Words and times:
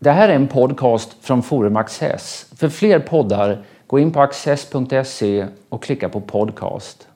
Det 0.00 0.10
här 0.10 0.28
är 0.28 0.34
en 0.34 0.48
podcast 0.48 1.16
från 1.20 1.42
Forum 1.42 1.76
Access. 1.76 2.46
För 2.56 2.68
fler 2.68 3.00
poddar, 3.00 3.64
gå 3.86 3.98
in 3.98 4.12
på 4.12 4.20
access.se 4.20 5.46
och 5.68 5.82
klicka 5.82 6.08
på 6.08 6.20
podcast. 6.20 7.08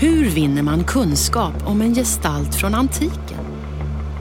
Hur 0.00 0.24
vinner 0.30 0.62
man 0.62 0.84
kunskap 0.84 1.54
om 1.66 1.80
en 1.80 1.94
gestalt 1.94 2.54
från 2.54 2.74
antiken? 2.74 3.35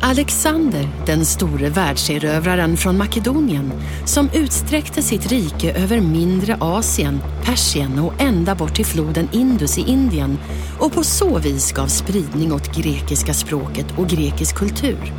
Alexander, 0.07 0.89
den 1.05 1.25
store 1.25 1.69
världserövraren 1.69 2.77
från 2.77 2.97
Makedonien 2.97 3.71
som 4.05 4.29
utsträckte 4.33 5.01
sitt 5.01 5.31
rike 5.31 5.73
över 5.73 6.01
mindre 6.01 6.57
Asien, 6.59 7.19
Persien 7.43 7.99
och 7.99 8.21
ända 8.21 8.55
bort 8.55 8.75
till 8.75 8.85
floden 8.85 9.29
Indus 9.31 9.77
i 9.77 9.81
Indien 9.81 10.37
och 10.79 10.93
på 10.93 11.03
så 11.03 11.39
vis 11.39 11.71
gav 11.71 11.87
spridning 11.87 12.53
åt 12.53 12.75
grekiska 12.75 13.33
språket 13.33 13.85
och 13.97 14.07
grekisk 14.07 14.55
kultur. 14.55 15.13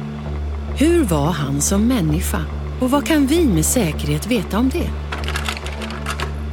Hur 0.79 1.05
var 1.05 1.31
han 1.31 1.61
som 1.61 1.89
människa 1.89 2.45
och 2.81 2.91
vad 2.91 3.07
kan 3.07 3.27
vi 3.27 3.47
med 3.47 3.65
säkerhet 3.65 4.27
veta 4.27 4.59
om 4.59 4.69
det? 4.69 4.91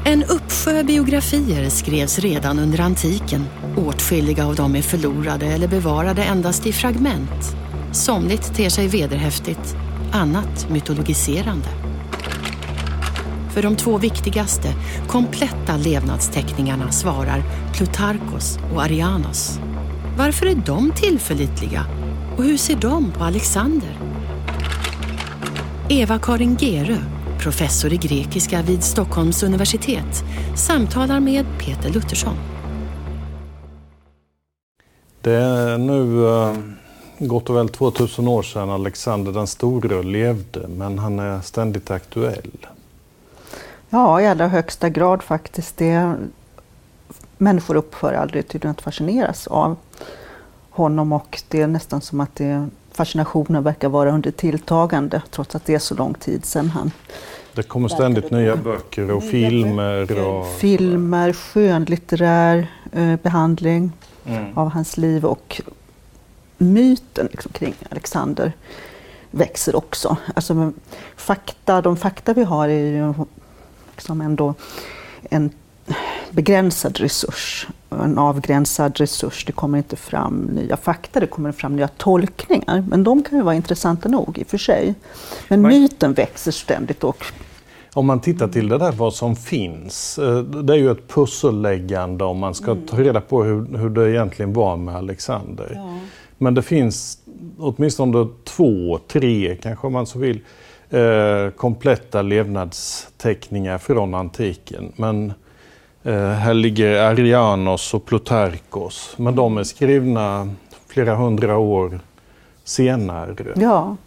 En 0.05 0.23
uppsjö 0.23 0.83
biografier 0.83 1.69
skrevs 1.69 2.19
redan 2.19 2.59
under 2.59 2.79
antiken. 2.79 3.45
Åtskilliga 3.77 4.45
av 4.47 4.55
dem 4.55 4.75
är 4.75 4.81
förlorade 4.81 5.45
eller 5.45 5.67
bevarade 5.67 6.23
endast 6.23 6.65
i 6.65 6.73
fragment. 6.73 7.55
Somligt 7.93 8.55
ter 8.55 8.69
sig 8.69 8.87
vederhäftigt, 8.87 9.75
annat 10.11 10.69
mytologiserande. 10.69 11.67
För 13.53 13.61
de 13.61 13.75
två 13.75 13.97
viktigaste, 13.97 14.73
kompletta 15.07 15.77
levnadsteckningarna 15.77 16.91
svarar 16.91 17.43
Plutarkos 17.73 18.59
och 18.73 18.83
Arianos. 18.83 19.59
Varför 20.17 20.45
är 20.45 20.55
de 20.55 20.91
tillförlitliga? 20.91 21.85
Och 22.37 22.43
hur 22.43 22.57
ser 22.57 22.75
de 22.75 23.11
på 23.11 23.23
Alexander? 23.23 23.97
Eva-Karin 25.89 26.57
Gerö, 26.59 26.97
professor 27.39 27.93
i 27.93 27.97
grekiska 27.97 28.61
vid 28.61 28.83
Stockholms 28.83 29.43
universitet, 29.43 30.23
samtalar 30.55 31.19
med 31.19 31.45
Peter 31.59 31.89
Luttersson. 31.89 32.35
Det 35.21 35.33
är 35.33 35.77
nu 35.77 36.27
eh, 36.27 36.55
gott 37.17 37.49
och 37.49 37.55
väl 37.55 37.69
2000 37.69 38.27
år 38.27 38.43
sedan 38.43 38.69
Alexander 38.69 39.31
den 39.31 39.47
store 39.47 40.03
levde, 40.03 40.67
men 40.67 40.99
han 40.99 41.19
är 41.19 41.41
ständigt 41.41 41.91
aktuell. 41.91 42.67
Ja, 43.89 44.21
i 44.21 44.27
allra 44.27 44.47
högsta 44.47 44.89
grad 44.89 45.23
faktiskt. 45.23 45.77
Det, 45.77 46.15
människor 47.37 47.75
upphör 47.75 48.13
aldrig 48.13 48.47
tydligen 48.47 48.71
att 48.71 48.81
fascineras 48.81 49.47
av 49.47 49.75
honom 50.69 51.11
och 51.11 51.41
det 51.49 51.61
är 51.61 51.67
nästan 51.67 52.01
som 52.01 52.19
att 52.19 52.35
det, 52.35 52.67
fascinationen 52.91 53.63
verkar 53.63 53.89
vara 53.89 54.11
under 54.11 54.31
tilltagande 54.31 55.21
trots 55.31 55.55
att 55.55 55.65
det 55.65 55.75
är 55.75 55.79
så 55.79 55.95
lång 55.95 56.13
tid 56.13 56.45
sedan 56.45 56.69
han 56.69 56.91
Det 57.53 57.63
kommer 57.63 57.87
ständigt 57.89 58.31
nya 58.31 58.55
böcker 58.55 59.11
och 59.11 59.23
filmer. 59.23 60.27
Och... 60.27 60.47
Filmer, 60.47 61.33
skönlitterär 61.33 62.67
eh, 62.91 63.15
behandling 63.15 63.91
Mm. 64.25 64.57
av 64.57 64.69
hans 64.69 64.97
liv 64.97 65.25
och 65.25 65.61
myten 66.57 67.27
liksom, 67.31 67.51
kring 67.51 67.73
Alexander 67.91 68.53
växer 69.31 69.75
också. 69.75 70.17
Alltså, 70.35 70.71
fakta, 71.15 71.81
de 71.81 71.97
fakta 71.97 72.33
vi 72.33 72.43
har 72.43 72.67
är 72.69 72.85
ju 73.07 73.13
liksom 73.95 74.21
ändå 74.21 74.53
en 75.29 75.49
begränsad 76.31 76.97
resurs, 76.99 77.67
en 77.89 78.17
avgränsad 78.17 78.97
resurs. 78.97 79.45
Det 79.45 79.51
kommer 79.51 79.77
inte 79.77 79.95
fram 79.95 80.35
nya 80.41 80.77
fakta, 80.77 81.19
det 81.19 81.27
kommer 81.27 81.51
fram 81.51 81.75
nya 81.75 81.87
tolkningar. 81.87 82.83
Men 82.89 83.03
de 83.03 83.23
kan 83.23 83.37
ju 83.37 83.43
vara 83.43 83.55
intressanta 83.55 84.09
nog 84.09 84.37
i 84.37 84.43
och 84.43 84.47
för 84.47 84.57
sig. 84.57 84.95
Men 85.47 85.61
myten 85.61 86.13
växer 86.13 86.51
ständigt 86.51 87.03
och 87.03 87.25
Om 87.93 88.05
man 88.05 88.19
tittar 88.19 88.47
till 88.47 88.67
det 88.69 88.77
där 88.77 88.91
vad 88.91 89.13
som 89.13 89.35
finns. 89.35 90.17
eh, 90.19 90.37
Det 90.39 90.73
är 90.73 90.77
ju 90.77 90.91
ett 90.91 91.07
pusselläggande 91.07 92.23
om 92.23 92.37
man 92.39 92.53
ska 92.55 92.71
Mm. 92.71 92.87
ta 92.87 92.97
reda 92.97 93.21
på 93.21 93.43
hur, 93.43 93.77
hur 93.77 93.89
det 93.89 94.11
egentligen 94.11 94.53
var 94.53 94.77
med 94.77 94.95
Alexander. 94.95 95.99
Men 96.43 96.53
det 96.53 96.61
finns 96.61 97.17
åtminstone 97.57 98.27
två, 98.43 98.99
tre 99.07 99.57
kanske 99.61 99.87
om 99.87 99.93
man 99.93 100.05
så 100.05 100.19
vill, 100.19 100.39
eh, 100.89 101.49
kompletta 101.55 102.21
levnadsteckningar 102.21 103.77
från 103.77 104.13
antiken. 104.13 104.91
Men 104.95 105.33
eh, 106.03 106.29
här 106.29 106.53
ligger 106.53 107.01
Arianos 107.01 107.93
och 107.93 108.05
Plutarkos. 108.05 109.13
Men 109.17 109.35
de 109.35 109.57
är 109.57 109.63
skrivna 109.63 110.49
flera 110.87 111.15
hundra 111.15 111.57
år 111.57 111.99
senare. 112.63 113.53
Ja, 113.55 113.97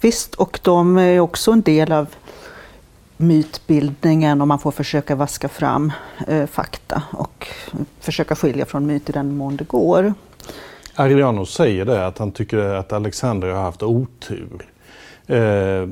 visst. 0.00 0.34
Och 0.34 0.60
de 0.62 0.98
är 0.98 1.20
också 1.20 1.52
en 1.52 1.62
del 1.62 1.92
av 1.92 2.06
mytbildningen 3.16 4.40
och 4.40 4.48
man 4.48 4.58
får 4.58 4.70
försöka 4.70 5.14
vaska 5.16 5.48
fram 5.48 5.92
eh, 6.26 6.46
fakta 6.46 7.02
och 7.10 7.48
försöka 8.00 8.36
skilja 8.36 8.66
från 8.66 8.86
myt 8.86 9.08
i 9.08 9.12
den 9.12 9.36
mån 9.36 9.56
det 9.56 9.68
går. 9.68 10.14
Arianos 10.98 11.54
säger 11.54 11.84
det, 11.84 12.06
att 12.06 12.18
han 12.18 12.30
tycker 12.30 12.58
att 12.58 12.92
Alexander 12.92 13.48
har 13.48 13.62
haft 13.62 13.82
otur. 13.82 14.66
Eh, 15.26 15.88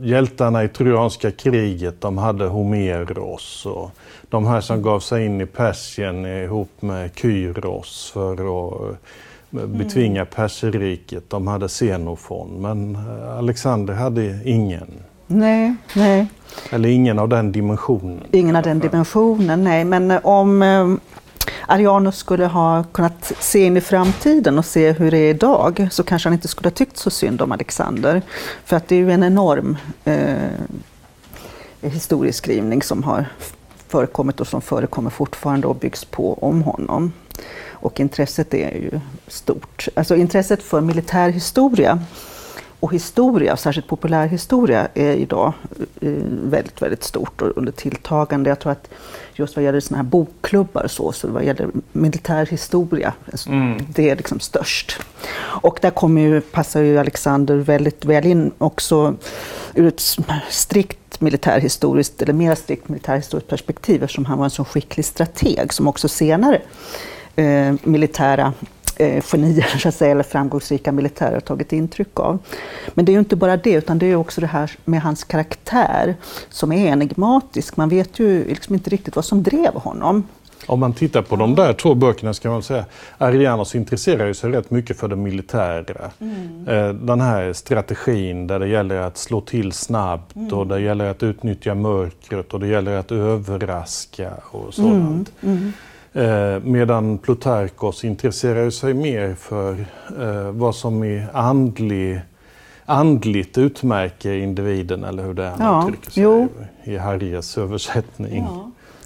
hjältarna 0.00 0.64
i 0.64 0.68
Trojanska 0.68 1.30
kriget, 1.30 2.00
de 2.00 2.18
hade 2.18 2.46
Homeros. 2.46 3.66
Och 3.66 3.90
de 4.30 4.46
här 4.46 4.60
som 4.60 4.82
gav 4.82 5.00
sig 5.00 5.24
in 5.24 5.40
i 5.40 5.46
Persien 5.46 6.26
ihop 6.26 6.82
med 6.82 7.10
Kyros 7.14 8.10
för 8.14 8.32
att 8.32 8.96
eh, 9.52 9.66
betvinga 9.66 10.24
perserriket, 10.24 11.30
de 11.30 11.46
hade 11.46 11.68
Xenofon. 11.68 12.48
Men 12.60 12.94
eh, 12.94 13.38
Alexander 13.38 13.94
hade 13.94 14.40
ingen. 14.44 14.88
Nej, 15.26 15.74
nej. 15.96 16.26
Eller 16.70 16.88
ingen 16.88 17.18
av 17.18 17.28
den 17.28 17.52
dimensionen. 17.52 18.20
Ingen 18.30 18.56
av 18.56 18.62
den 18.62 18.78
dimensionen, 18.78 19.64
nej. 19.64 19.84
Men 19.84 20.10
eh, 20.10 20.26
om 20.26 20.62
Arianus 21.66 22.16
skulle 22.16 22.46
ha 22.46 22.84
kunnat 22.84 23.32
se 23.40 23.64
in 23.64 23.76
i 23.76 23.80
framtiden 23.80 24.58
och 24.58 24.64
se 24.64 24.92
hur 24.92 25.10
det 25.10 25.18
är 25.18 25.30
idag 25.30 25.88
så 25.90 26.02
kanske 26.02 26.28
han 26.28 26.34
inte 26.34 26.48
skulle 26.48 26.66
ha 26.66 26.74
tyckt 26.74 26.96
så 26.96 27.10
synd 27.10 27.42
om 27.42 27.52
Alexander. 27.52 28.22
För 28.64 28.76
att 28.76 28.88
det 28.88 28.94
är 28.94 28.98
ju 28.98 29.12
en 29.12 29.24
enorm 29.24 29.76
eh, 30.04 30.36
historieskrivning 31.80 32.82
som 32.82 33.02
har 33.02 33.26
förekommit 33.88 34.40
och 34.40 34.46
som 34.46 34.60
förekommer 34.60 35.10
fortfarande 35.10 35.66
och 35.66 35.76
byggs 35.76 36.04
på 36.04 36.34
om 36.34 36.62
honom. 36.62 37.12
Och 37.70 38.00
intresset 38.00 38.54
är 38.54 38.70
ju 38.70 39.00
stort. 39.26 39.88
Alltså 39.94 40.16
intresset 40.16 40.62
för 40.62 40.80
militärhistoria 40.80 41.98
och 42.82 42.94
historia, 42.94 43.56
särskilt 43.56 43.86
populärhistoria, 43.86 44.88
är 44.94 45.12
idag 45.12 45.52
eh, 46.00 46.10
väldigt, 46.44 46.82
väldigt 46.82 47.04
stort 47.04 47.42
och 47.42 47.56
under 47.56 47.72
tilltagande. 47.72 48.50
Jag 48.50 48.60
tror 48.60 48.72
att 48.72 48.88
just 49.34 49.56
vad 49.56 49.64
gäller 49.64 49.80
såna 49.80 49.96
här 49.96 50.04
bokklubbar 50.04 50.86
så, 50.88 51.12
så 51.12 51.28
vad 51.28 51.44
gäller 51.44 51.68
militärhistoria, 51.92 53.12
alltså, 53.32 53.50
det 53.94 54.10
är 54.10 54.16
liksom 54.16 54.40
störst. 54.40 54.98
Och 55.38 55.78
där 55.82 55.90
kommer 55.90 56.20
ju, 56.20 56.40
passar 56.40 56.82
ju 56.82 56.98
Alexander 56.98 57.54
väldigt 57.56 58.04
väl 58.04 58.26
in 58.26 58.50
också 58.58 59.14
ur 59.74 59.86
ett 59.86 60.02
strikt 60.50 61.20
militärhistoriskt, 61.20 62.22
eller 62.22 62.32
mer 62.32 62.54
strikt 62.54 62.88
militärhistoriskt 62.88 63.50
perspektiv 63.50 64.02
eftersom 64.02 64.24
han 64.24 64.38
var 64.38 64.44
en 64.44 64.50
så 64.50 64.64
skicklig 64.64 65.04
strateg 65.04 65.72
som 65.72 65.88
också 65.88 66.08
senare 66.08 66.62
eh, 67.36 67.74
militära 67.82 68.52
eh, 68.96 69.22
genier, 69.22 69.78
så 69.78 69.88
att 69.88 69.94
säga, 69.94 70.10
eller 70.10 70.22
framgångsrika 70.22 70.92
militärer 70.92 71.32
har 71.32 71.40
tagit 71.40 71.72
intryck 71.72 72.20
av. 72.20 72.38
Men 72.94 73.04
det 73.04 73.12
är 73.12 73.14
ju 73.14 73.18
inte 73.18 73.36
bara 73.36 73.56
det, 73.56 73.72
utan 73.72 73.98
det 73.98 74.06
är 74.06 74.16
också 74.16 74.40
det 74.40 74.46
här 74.46 74.70
med 74.84 75.02
hans 75.02 75.24
karaktär 75.24 76.14
som 76.48 76.72
är 76.72 76.86
enigmatisk. 76.86 77.76
Man 77.76 77.88
vet 77.88 78.18
ju 78.18 78.44
liksom 78.48 78.74
inte 78.74 78.90
riktigt 78.90 79.16
vad 79.16 79.24
som 79.24 79.42
drev 79.42 79.74
honom. 79.74 80.24
Om 80.66 80.80
man 80.80 80.92
tittar 80.92 81.22
på 81.22 81.36
de 81.36 81.54
där 81.54 81.72
två 81.72 81.94
böckerna 81.94 82.34
ska 82.34 82.50
man 82.50 82.62
säga 82.62 82.84
Arianos 83.18 83.74
intresserar 83.74 84.32
sig 84.32 84.50
rätt 84.50 84.70
mycket 84.70 84.98
för 84.98 85.08
det 85.08 85.16
militära. 85.16 86.10
Eh, 86.68 86.88
Den 86.88 87.20
här 87.20 87.52
strategin 87.52 88.46
där 88.46 88.58
det 88.58 88.68
gäller 88.68 88.96
att 88.96 89.18
slå 89.18 89.40
till 89.40 89.72
snabbt 89.72 90.52
och 90.52 90.66
det 90.66 90.80
gäller 90.80 91.04
att 91.10 91.22
utnyttja 91.22 91.74
mörkret 91.74 92.54
och 92.54 92.60
det 92.60 92.66
gäller 92.66 92.96
att 92.96 93.12
överraska 93.12 94.30
och 94.50 94.74
sådant. 94.74 95.32
Eh, 95.42 95.48
Medan 96.62 97.18
Plutarkos 97.18 98.04
intresserar 98.04 98.70
sig 98.70 98.94
mer 98.94 99.34
för 99.34 99.72
eh, 100.20 100.50
vad 100.50 100.74
som 100.74 101.02
är 101.04 101.28
andlig, 101.32 102.20
andligt 102.86 103.58
utmärker 103.58 104.32
individen 104.32 105.04
eller 105.04 105.22
hur 105.22 105.34
det 105.34 105.44
är 105.44 105.54
Ja, 105.58 105.82
uttrycker 105.88 106.10
sig 106.10 106.22
jo. 106.22 106.48
i 106.84 106.96
Harries 106.96 107.58
översättning. 107.58 108.46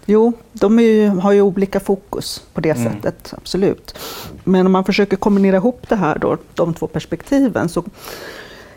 Jo, 0.07 0.33
de 0.53 0.81
ju, 0.81 1.09
har 1.09 1.33
ju 1.33 1.43
olika 1.43 1.81
fokus 1.81 2.43
på 2.55 2.61
det 2.61 2.75
sättet, 2.75 3.35
absolut. 3.37 3.99
Men 4.45 4.67
om 4.67 4.73
man 4.73 4.85
försöker 4.85 5.17
kombinera 5.17 5.57
ihop 5.57 5.89
det 5.89 5.97
här 5.97 6.19
då, 6.19 6.37
de 6.55 6.75
två 6.75 6.87
perspektiven, 6.87 7.69
så 7.69 7.85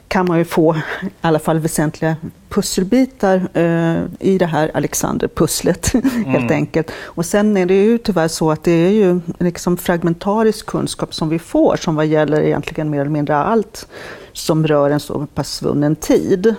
kan 0.09 0.27
man 0.27 0.38
ju 0.38 0.45
få 0.45 0.75
i 1.01 1.07
alla 1.21 1.39
fall 1.39 1.59
väsentliga 1.59 2.15
pusselbitar 2.50 3.47
eh, 3.53 4.03
i 4.19 4.38
det 4.38 4.45
här 4.45 4.71
Alexander-pusslet 4.73 5.94
mm. 5.94 6.25
helt 6.25 6.51
enkelt. 6.51 6.91
Och 7.01 7.25
sen 7.25 7.57
är 7.57 7.65
det 7.65 7.83
ju 7.83 7.97
tyvärr 7.97 8.27
så 8.27 8.51
att 8.51 8.63
det 8.63 8.71
är 8.71 8.89
ju 8.89 9.19
liksom 9.39 9.77
fragmentarisk 9.77 10.65
kunskap 10.65 11.13
som 11.13 11.29
vi 11.29 11.39
får 11.39 11.75
som 11.75 11.95
vad 11.95 12.06
gäller 12.06 12.41
egentligen 12.41 12.89
mer 12.89 13.01
eller 13.01 13.11
mindre 13.11 13.35
allt 13.35 13.88
som 14.33 14.67
rör 14.67 14.89
en 14.89 15.00
så 15.00 15.25
pass 15.25 15.53
svunnen 15.53 15.95
tid. 15.95 16.55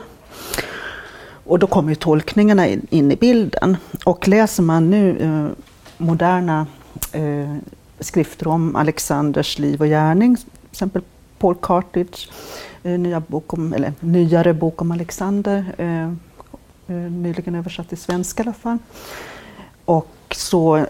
Och 1.45 1.59
då 1.59 1.67
kommer 1.67 1.89
ju 1.89 1.95
tolkningarna 1.95 2.69
in, 2.69 2.87
in 2.91 3.13
i 3.13 3.17
bilden. 3.17 3.77
Och 4.05 4.29
läser 4.29 4.63
man 4.63 4.91
nu 4.91 5.19
eh, 5.21 5.65
moderna 5.99 6.67
eh, 7.13 7.57
skrifter 8.01 8.49
om 8.49 8.77
Alexanders 8.77 9.59
liv 9.59 9.81
och 9.81 9.87
gärning, 9.87 10.37
till 10.37 10.47
exempel 10.73 11.03
Paul 11.41 11.55
Cartridge, 11.63 12.19
eh, 12.83 12.99
nya 12.99 13.21
bok 13.21 13.53
om, 13.53 13.73
eller 13.73 13.93
nyare 14.01 14.55
bok 14.55 14.83
om 14.83 14.93
Alexander, 14.93 15.75
eh, 15.79 16.05
eh 16.97 17.11
nyligen 17.11 17.55
översatt 17.55 17.89
till 17.89 17.99
svenska 17.99 18.43
i 18.43 18.47
alla 18.47 18.53
fall. 18.53 18.79
Och 19.85 20.17
så 20.31 20.87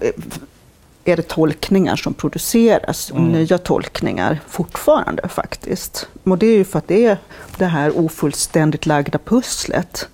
är 1.05 1.17
det 1.17 1.29
tolkningar 1.29 1.97
som 1.97 2.15
produceras, 2.15 3.11
mm. 3.11 3.33
nya 3.33 3.59
tolkningar 3.59 4.41
fortfarande 4.49 5.29
faktiskt. 5.29 6.09
Och 6.25 6.39
det 6.39 6.47
är 6.47 6.57
ju 6.57 6.65
för 6.65 6.79
att 6.79 6.89
det 6.89 7.05
är 7.05 7.19
det 7.57 7.67
här 7.67 7.99
ofullständigt 7.99 8.87
lagda 8.87 9.19
pusslet 9.19 10.09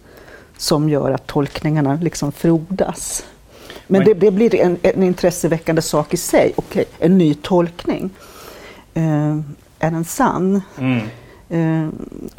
som 0.57 0.89
gör 0.89 1.11
att 1.11 1.27
tolkningarna 1.27 1.99
liksom 2.03 2.33
frodas. 2.33 3.25
Men, 3.87 4.05
det, 4.05 4.15
det, 4.15 4.31
blir 4.31 4.55
en, 4.55 4.79
en 4.83 5.03
intresseväckande 5.03 5.83
sak 5.83 6.15
i 6.15 6.17
sig. 6.17 6.53
Okay, 6.57 6.85
en 6.99 7.19
ny 7.19 7.35
tolkning. 7.35 8.11
Eh, 8.95 9.41
är 9.79 9.91
den 9.91 10.05
sann? 10.05 10.61
Mm. 10.79 11.07
Eh, 11.49 11.89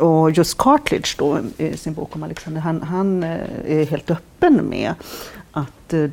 och 0.06 0.32
just 0.32 0.58
Cartledge 0.58 1.16
då, 1.18 1.40
i 1.58 1.78
sin 1.78 1.94
bok 1.94 2.16
om 2.16 2.24
Alexander, 2.24 2.62
han, 2.62 2.82
han 2.82 3.24
eh, 3.24 3.40
är 3.66 3.86
helt 3.86 4.12
öppen 4.12 4.56
med 4.70 4.94
att 5.52 5.94
eh, 5.94 6.06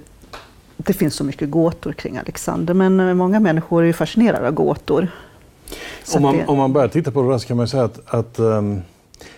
det 0.77 0.93
finns 0.93 1.15
så 1.15 1.25
mycket 1.25 1.51
gåtor 1.51 1.93
kring 1.93 2.19
Alexander. 2.19 2.75
Men 2.75 3.17
många 3.17 3.41
människor 3.41 3.83
är 3.83 3.87
ju 3.87 3.93
fascinerade 3.93 4.49
av 4.49 4.55
gåtor. 4.55 5.09
Om 6.15 6.23
man, 6.23 6.37
det... 6.37 6.47
om 6.47 6.59
man 6.59 6.73
börjar 6.73 6.89
titta 6.89 7.11
på 7.11 7.23
det 7.23 7.29
där 7.29 7.39
så 7.39 7.47
kan 7.47 7.57
man 7.57 7.69
säga 7.69 7.85
att, 7.85 8.15
att 8.15 8.39
um 8.39 8.83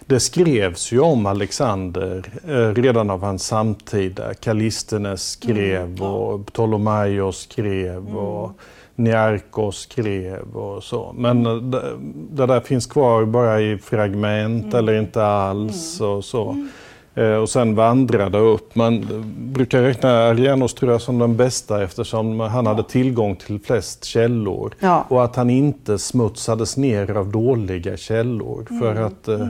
det 0.07 0.21
skrevs 0.21 0.93
ju 0.93 1.01
om 1.01 1.27
Alexander 1.27 2.25
eh, 2.49 2.83
redan 2.83 3.11
av 3.11 3.23
hans 3.23 3.47
samtida. 3.47 4.35
Kallistenes 4.35 5.31
skrev 5.31 5.83
mm, 5.83 5.97
ja. 5.97 6.09
och 6.09 6.47
Ptolemaios 6.47 7.39
skrev 7.39 7.97
mm. 7.97 8.17
och 8.17 8.53
Niarkos 8.95 9.77
skrev 9.79 10.57
och 10.57 10.85
så. 10.85 11.15
Men 11.19 11.47
mm. 11.47 11.71
det, 11.71 11.83
det, 12.31 12.47
där 12.47 12.61
finns 12.61 12.87
kvar 12.87 13.25
bara 13.25 13.61
i 13.61 13.79
fragment 13.79 14.65
mm. 14.65 14.77
eller 14.77 14.99
inte 14.99 15.25
alls 15.25 16.01
mm. 16.01 16.13
och 16.13 16.25
så. 16.25 16.69
Mm. 17.17 17.33
Eh, 17.33 17.39
och 17.39 17.49
sen 17.49 17.75
vandrade 17.75 18.39
upp. 18.39 18.75
Man 18.75 19.07
brukar 19.39 19.83
räkna 19.83 20.11
Arianos 20.11 20.75
tror 20.75 20.93
jag 20.93 21.01
som 21.01 21.19
den 21.19 21.37
bästa 21.37 21.83
eftersom 21.83 22.41
han 22.41 22.67
hade 22.67 22.83
tillgång 22.83 23.37
till 23.37 23.61
flest 23.61 24.05
källor. 24.05 24.75
Ja. 24.81 25.05
Och 25.09 25.25
att 25.25 25.37
han 25.37 25.51
inte 25.51 25.99
smutsades 25.99 26.77
ner 26.77 27.17
av 27.17 27.29
dåliga 27.29 27.97
källor. 27.97 28.67
För 28.81 28.95
att 28.95 29.29
eh, 29.29 29.47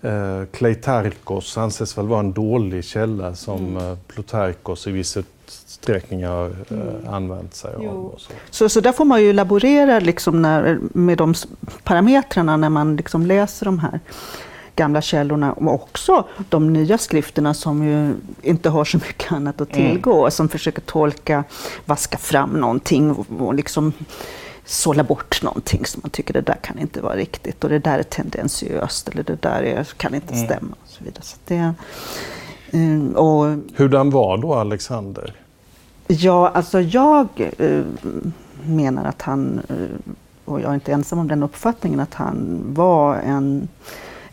Eh, 0.00 0.44
Kleitarkos 0.52 1.58
anses 1.58 1.98
väl 1.98 2.06
vara 2.06 2.20
en 2.20 2.32
dålig 2.32 2.84
källa 2.84 3.34
som 3.34 3.66
mm. 3.66 3.76
Eh, 3.76 3.98
Plutarkos 4.06 4.86
i 4.86 4.90
viss 4.90 5.16
utsträckning 5.16 6.26
har 6.26 6.46
eh, 6.46 6.80
mm. 6.80 7.08
använt 7.08 7.54
sig 7.54 7.74
av. 7.74 8.14
Så. 8.18 8.32
så. 8.50 8.68
Så, 8.68 8.80
där 8.80 8.92
får 8.92 9.04
man 9.04 9.22
ju 9.22 9.32
laborera 9.32 10.00
liksom 10.00 10.42
när, 10.42 10.78
med 10.92 11.18
de 11.18 11.34
parametrarna 11.84 12.56
när 12.56 12.68
man 12.68 12.96
liksom 12.96 13.26
läser 13.26 13.66
de 13.66 13.78
här 13.78 14.00
gamla 14.78 15.00
källorna 15.02 15.52
och 15.52 15.74
också 15.74 16.24
de 16.48 16.72
nya 16.72 16.98
skrifterna 16.98 17.54
som 17.54 17.84
ju 17.84 18.14
inte 18.42 18.68
har 18.68 18.84
så 18.84 18.96
mycket 18.96 19.32
annat 19.32 19.60
att 19.60 19.76
mm. 19.76 19.90
tillgå, 19.90 20.18
mm. 20.18 20.30
som 20.30 20.48
försöker 20.48 20.80
tolka, 20.82 21.44
vaska 21.84 22.18
fram 22.18 22.50
någonting 22.50 23.10
och, 23.10 23.26
och 23.38 23.54
liksom 23.54 23.92
sålla 24.64 25.04
bort 25.04 25.42
någonting 25.42 25.86
som 25.86 26.00
man 26.04 26.10
tycker 26.10 26.34
det 26.34 26.40
där 26.40 26.58
kan 26.62 26.78
inte 26.78 27.00
vara 27.00 27.16
riktigt 27.16 27.64
och 27.64 27.70
det 27.70 27.78
där 27.78 27.98
är 27.98 28.02
tendensiöst 28.02 29.08
eller 29.08 29.22
det 29.22 29.42
där 29.42 29.62
är, 29.62 29.84
kan 29.84 30.14
inte 30.14 30.34
mm. 30.34 30.46
stämma. 30.46 30.76
Och 30.84 30.88
så 30.88 31.04
vidare. 31.04 31.22
Så 31.22 31.36
det, 31.44 31.74
um, 32.72 33.12
och, 33.12 33.56
Hurdan 33.76 34.10
var 34.10 34.38
då 34.38 34.54
Alexander? 34.54 35.34
Ja, 36.06 36.48
alltså 36.48 36.80
jag 36.80 37.28
uh, 37.60 37.84
menar 38.62 39.04
att 39.04 39.22
han, 39.22 39.60
uh, 39.70 40.12
och 40.44 40.60
jag 40.60 40.70
är 40.70 40.74
inte 40.74 40.92
ensam 40.92 41.18
om 41.18 41.28
den 41.28 41.42
uppfattningen, 41.42 42.00
att 42.00 42.14
han 42.14 42.60
var 42.74 43.16
en, 43.16 43.68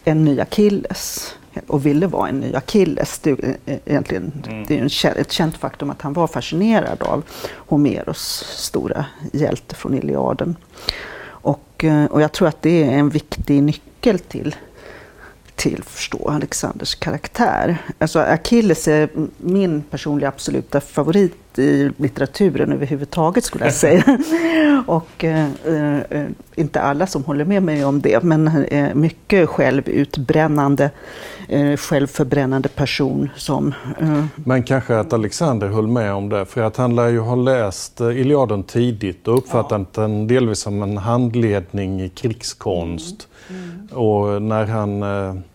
en 0.05 0.25
ny 0.25 0.39
Akilles 0.39 1.35
och 1.67 1.85
ville 1.85 2.07
vara 2.07 2.29
en 2.29 2.39
ny 2.39 2.53
Akilles. 2.53 3.19
Det 3.19 3.29
är, 3.29 3.57
egentligen, 3.85 4.43
mm. 4.47 4.65
det 4.67 4.79
är 5.05 5.17
ett 5.17 5.31
känt 5.31 5.57
faktum 5.57 5.89
att 5.89 6.01
han 6.01 6.13
var 6.13 6.27
fascinerad 6.27 7.03
av 7.03 7.23
Homeros 7.53 8.45
stora 8.47 9.05
hjälte 9.33 9.75
från 9.75 9.93
Iliaden. 9.93 10.55
Och, 11.27 11.83
eh, 11.83 12.05
och 12.05 12.21
jag 12.21 12.31
tror 12.31 12.47
att 12.47 12.61
det 12.61 12.83
är 12.83 12.91
en 12.91 13.09
viktig 13.09 13.63
nyckel 13.63 14.19
till 14.19 14.55
till 15.55 15.79
att 15.79 15.89
förstå 15.89 16.29
Alexanders 16.29 16.95
karaktär. 16.95 17.77
Alltså 17.97 18.19
Achilles 18.19 18.87
är 18.87 19.09
min 19.37 19.81
personliga 19.81 20.29
absoluta 20.29 20.81
favorit 20.81 21.59
i 21.59 21.91
litteraturen 21.97 22.71
överhuvudtaget 22.71 23.43
skulle 23.43 23.65
jag 23.65 23.73
säga. 23.73 24.03
och 24.87 25.23
eh, 25.23 25.47
eh, 26.09 26.25
inte 26.55 26.81
alla 26.81 27.07
som 27.07 27.23
håller 27.23 27.45
med 27.45 27.63
mig 27.63 27.85
om 27.85 28.01
det, 28.01 28.23
men 28.23 28.47
eh, 28.47 28.95
mycket 28.95 29.49
självutbrännande, 29.49 30.89
eh, 31.47 31.77
självförbrännande 31.77 32.69
person 32.69 33.29
som... 33.35 33.73
Eh, 33.99 34.25
men 34.35 34.63
kanske 34.63 34.99
att 34.99 35.13
Alexander 35.13 35.67
höll 35.67 35.87
med 35.87 36.13
om 36.13 36.29
det, 36.29 36.45
för 36.45 36.61
att 36.61 36.77
han 36.77 36.95
lär 36.95 37.07
ju 37.07 37.19
ha 37.19 37.35
läst 37.35 38.01
eh, 38.01 38.19
Iliaden 38.21 38.63
tidigt 38.63 39.27
och 39.27 39.37
uppfattat 39.37 39.87
ja. 39.95 40.01
den 40.01 40.27
delvis 40.27 40.59
som 40.59 40.83
en 40.83 40.97
handledning 40.97 42.01
i 42.01 42.09
krigskonst. 42.09 43.27
Mm. 43.49 43.61
Mm. 43.63 43.87
Och 43.87 44.41
när 44.41 44.65
han 44.65 45.03
eh, 45.03 45.35
Eh, 45.35 45.54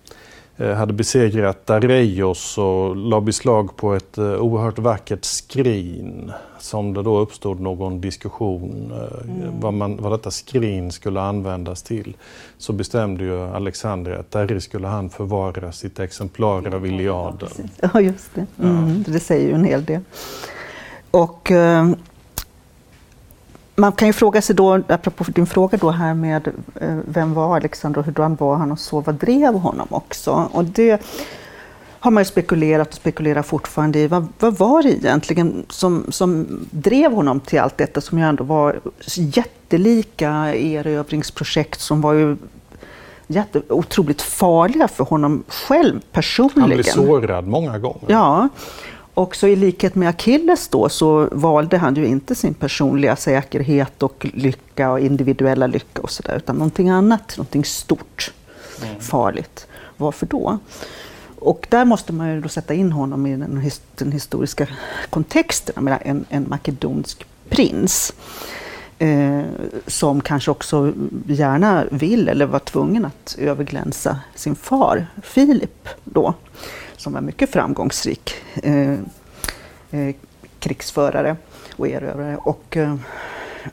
hade 0.67 0.93
besegrat 0.93 1.67
Dareios 1.67 2.59
och 2.59 2.97
la 2.97 3.21
beslag 3.21 3.77
på 3.77 3.95
ett 3.95 4.19
eh, 4.19 4.25
oerhört 4.25 4.79
vackert 4.79 5.25
skrin 5.25 6.33
som 6.59 6.95
det 6.95 7.03
då 7.03 7.19
uppstod 7.19 7.61
någon 7.61 8.01
diskussion 8.01 8.93
eh, 8.93 9.31
mm. 9.31 9.61
vad, 9.61 9.75
man, 9.75 9.97
vad 9.97 10.12
detta 10.12 10.31
skrin 10.31 10.93
skulle 10.93 11.21
användas 11.21 11.83
till. 11.83 12.17
Så 12.59 12.73
bestämde 12.73 13.25
ju 13.25 13.41
Alexander 13.41 14.12
att 14.12 14.31
där 14.31 14.59
skulle 14.59 14.87
han 14.87 15.11
förvara 15.11 15.73
sitt 15.73 16.01
exemplar 16.01 16.75
av 16.75 16.87
Iliaden. 16.87 17.49
Ja, 17.81 18.01
just 18.01 18.34
det. 18.34 18.46
Mm, 18.63 19.05
ja. 19.06 19.13
Det 19.13 19.20
säger 19.20 19.49
ju 19.49 19.55
en 19.55 19.65
hel 19.65 19.84
del. 19.84 20.01
Och 21.11 21.53
man 23.81 23.93
kan 23.93 24.08
ju 24.08 24.13
fråga 24.13 24.43
sig 24.43 24.56
då, 24.56 24.75
apropå 24.89 25.25
din 25.25 25.46
fråga 25.46 25.79
då 25.79 25.91
här 25.91 26.15
med 26.15 26.49
eh, 26.81 26.99
vem 27.05 27.34
var 27.34 27.56
Alexander 27.56 28.01
och 28.01 28.06
hur 28.06 28.37
var 28.37 28.56
han 28.56 28.72
och 28.72 28.79
så, 28.79 29.01
vad 29.01 29.15
drev 29.15 29.55
honom 29.55 29.87
också? 29.91 30.49
Och 30.53 30.65
det 30.65 31.03
har 32.01 32.10
man 32.10 32.20
ju 32.20 32.25
spekulerat 32.25 32.89
och 32.89 32.94
spekulerar 32.94 33.43
fortfarande 33.43 33.99
i. 33.99 34.06
Vad, 34.06 34.29
vad 34.39 34.58
var 34.58 34.82
det 34.82 34.89
egentligen 34.89 35.65
som, 35.69 36.06
som 36.08 36.46
drev 36.70 37.13
honom 37.13 37.41
till 37.41 37.60
allt 37.60 37.79
detta 37.79 38.01
som 38.01 38.19
ju 38.19 38.25
ändå 38.25 38.44
var 38.44 38.81
jättelika 39.17 40.55
erövringsprojekt 40.55 41.81
som 41.81 42.01
var 42.01 42.13
ju 42.13 42.37
jätte, 43.27 43.63
otroligt 43.69 44.22
farliga 44.22 44.89
för 44.89 45.05
honom 45.05 45.44
själv 45.49 46.01
personligen. 46.13 46.60
Han 46.60 46.70
blev 46.70 46.82
sårad 46.82 47.46
många 47.46 47.79
gånger. 47.79 48.05
Ja, 48.06 48.49
och 49.14 49.36
så 49.36 49.46
i 49.46 49.56
likhet 49.56 49.94
med 49.94 50.08
Achilles 50.08 50.69
då 50.69 50.88
så 50.88 51.29
valde 51.32 51.79
han 51.79 51.94
ju 51.94 52.06
inte 52.06 52.34
sin 52.34 52.55
personliga 52.55 53.17
säkerhet 53.17 54.02
och 54.02 54.26
lycka 54.34 54.90
och 54.90 55.00
individuella 55.00 55.67
lycka 55.67 56.02
och 56.02 56.10
sådär, 56.10 56.36
utan 56.36 56.56
någonting 56.56 56.88
annat, 56.88 57.36
någonting 57.36 57.64
stort, 57.64 58.32
mm. 58.82 59.00
farligt. 59.00 59.67
Varför 59.96 60.26
då? 60.26 60.58
Och 61.38 61.67
där 61.70 61.84
måste 61.84 62.12
man 62.12 62.34
ju 62.34 62.40
då 62.40 62.48
sätta 62.48 62.74
in 62.74 62.93
honom 62.93 63.26
i 63.26 63.36
den, 63.36 63.56
his 63.56 63.82
den 63.94 64.12
historiska 64.12 64.67
kontexten, 65.10 65.84
med 65.84 65.98
en, 66.05 66.24
en 66.29 66.48
makedonsk 66.48 67.26
prins. 67.48 68.12
Eh, 68.98 69.43
som 69.86 70.20
kanske 70.20 70.50
också 70.50 70.93
gärna 71.26 71.84
vill, 71.90 72.29
eller 72.29 72.46
var 72.46 72.58
tvungen 72.58 73.05
att 73.05 73.36
överglänsa 73.38 74.20
sin 74.34 74.55
far 74.55 75.06
Filip 75.22 75.88
då 76.05 76.34
som 77.01 77.13
var 77.13 77.21
mycket 77.21 77.51
framgångsrik 77.51 78.35
eh, 78.63 78.93
eh, 79.91 80.15
krigsförare 80.59 81.37
och 81.77 81.89
erövrare. 81.89 82.37
Och, 82.37 82.77
eh, 82.77 82.95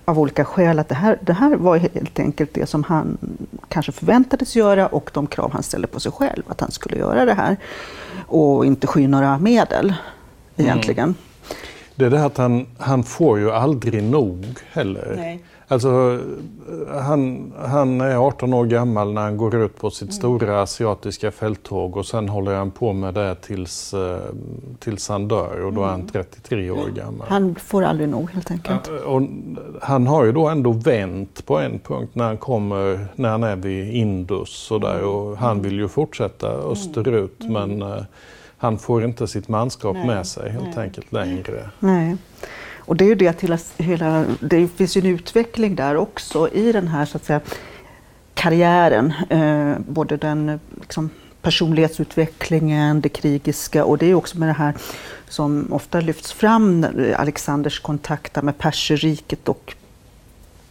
av 0.06 0.20
olika 0.20 0.46
skäl 0.46 0.80
att 0.80 0.90
det 0.90 0.96
här, 0.96 1.20
det 1.22 1.34
här 1.34 1.56
var 1.56 1.78
helt 1.78 2.20
enkelt 2.20 2.54
det 2.54 2.66
som 2.66 2.84
han 2.84 3.18
kanske 3.68 3.92
förväntades 3.92 4.56
göra 4.56 4.88
och 4.88 5.10
de 5.14 5.28
krav 5.28 5.52
han 5.52 5.64
ställde 5.64 5.88
på 5.88 6.00
sig 6.00 6.12
själv 6.12 6.44
att 6.48 6.62
han 6.62 6.72
skulle 6.72 6.98
göra 6.98 7.26
det 7.26 7.34
här. 7.34 7.58
Och 8.28 8.66
inte 8.66 8.88
sky 8.88 9.08
några 9.08 9.38
medel 9.38 9.94
egentligen. 10.58 11.04
Mm. 11.04 11.16
Det 11.96 12.06
är 12.06 12.10
det 12.10 12.26
att 12.26 12.38
han, 12.38 12.68
han 12.78 13.04
får 13.04 13.40
ju 13.40 13.52
aldrig 13.52 14.04
nog 14.04 14.46
heller. 14.72 15.14
Nej. 15.18 15.44
Alltså, 15.70 16.20
han, 17.02 17.54
han 17.66 18.02
är 18.02 18.16
18 18.28 18.54
år 18.54 18.66
gammal 18.66 19.14
när 19.14 19.22
han 19.22 19.38
går 19.38 19.56
ut 19.56 19.78
på 19.80 19.90
sitt 19.90 20.02
Mm. 20.02 20.12
stora 20.12 20.62
asiatiska 20.62 21.32
fälttåg 21.32 21.98
och 21.98 22.06
sen 22.06 22.30
håller 22.30 22.56
han 22.56 22.72
på 22.72 22.94
med 22.94 23.14
det 23.14 23.36
tills, 23.36 23.94
eh, 23.94 24.20
tills 24.80 25.10
han 25.10 25.28
dör 25.28 25.66
och 25.66 25.74
då 25.74 25.84
är 25.84 25.88
han 25.88 26.08
33 26.08 26.72
år 26.72 26.88
gammal. 26.96 27.28
Mm. 27.28 27.30
Han 27.30 27.56
får 27.56 27.84
aldrig 27.84 28.10
nog 28.10 28.32
helt 28.32 28.52
enkelt. 28.52 28.88
Och 28.88 29.22
han 29.82 30.08
har 30.08 30.26
ju 30.26 30.32
då 30.32 30.48
ändå 30.48 30.72
vänt 30.72 31.46
på 31.46 31.60
en 31.60 31.80
punkt 31.80 32.10
när 32.14 32.26
han 32.26 32.38
kommer, 32.38 33.08
när 33.16 33.30
han 33.30 33.44
är 33.44 33.56
vid 33.56 33.94
Indus 33.94 34.72
och 34.72 34.82
där 34.82 35.04
och 35.04 35.38
han 35.38 35.62
vill 35.62 35.80
ju 35.80 35.88
fortsätta 35.88 36.48
österut 36.48 37.40
men 37.50 37.82
eh, 37.82 38.02
han 38.58 38.78
får 38.78 39.04
inte 39.04 39.28
sitt 39.28 39.48
manskap 39.48 39.96
Nej, 39.96 40.08
med 40.08 40.28
sig 40.28 40.52
helt 40.52 40.76
nej. 40.76 40.86
enkelt 40.86 41.12
längre. 41.12 41.70
Nej. 41.80 42.18
Och 42.88 42.96
det 42.96 43.06
är 43.06 43.10
ju 43.10 43.16
det 43.16 43.28
att 43.28 43.42
hela, 43.42 43.58
hela, 43.78 44.26
det 44.40 44.68
finns 44.68 44.98
ju 44.98 45.02
en 45.02 45.08
utveckling 45.08 45.76
där 45.76 45.96
också 45.96 46.50
i 46.50 46.72
den 46.72 46.88
här 46.88 47.06
så 47.06 47.18
att 47.18 47.26
säga, 47.26 47.42
karriären. 48.34 49.14
Eh, 49.30 49.80
både 49.80 50.18
den 50.18 50.60
liksom, 50.82 51.10
personlighetsutvecklingen, 51.42 53.02
det 53.02 53.10
krigiska 53.10 53.86
och 53.86 53.98
det 53.98 54.06
är 54.06 54.14
också 54.14 54.38
med 54.38 54.50
det 54.50 54.54
här 54.54 54.74
som 55.30 55.74
ofta 55.74 56.00
lyfts 56.00 56.32
fram, 56.32 56.86
Alexanders 57.16 57.80
kontakter 57.80 58.42
med 58.42 58.58
perserriket 58.58 59.50
och 59.50 59.76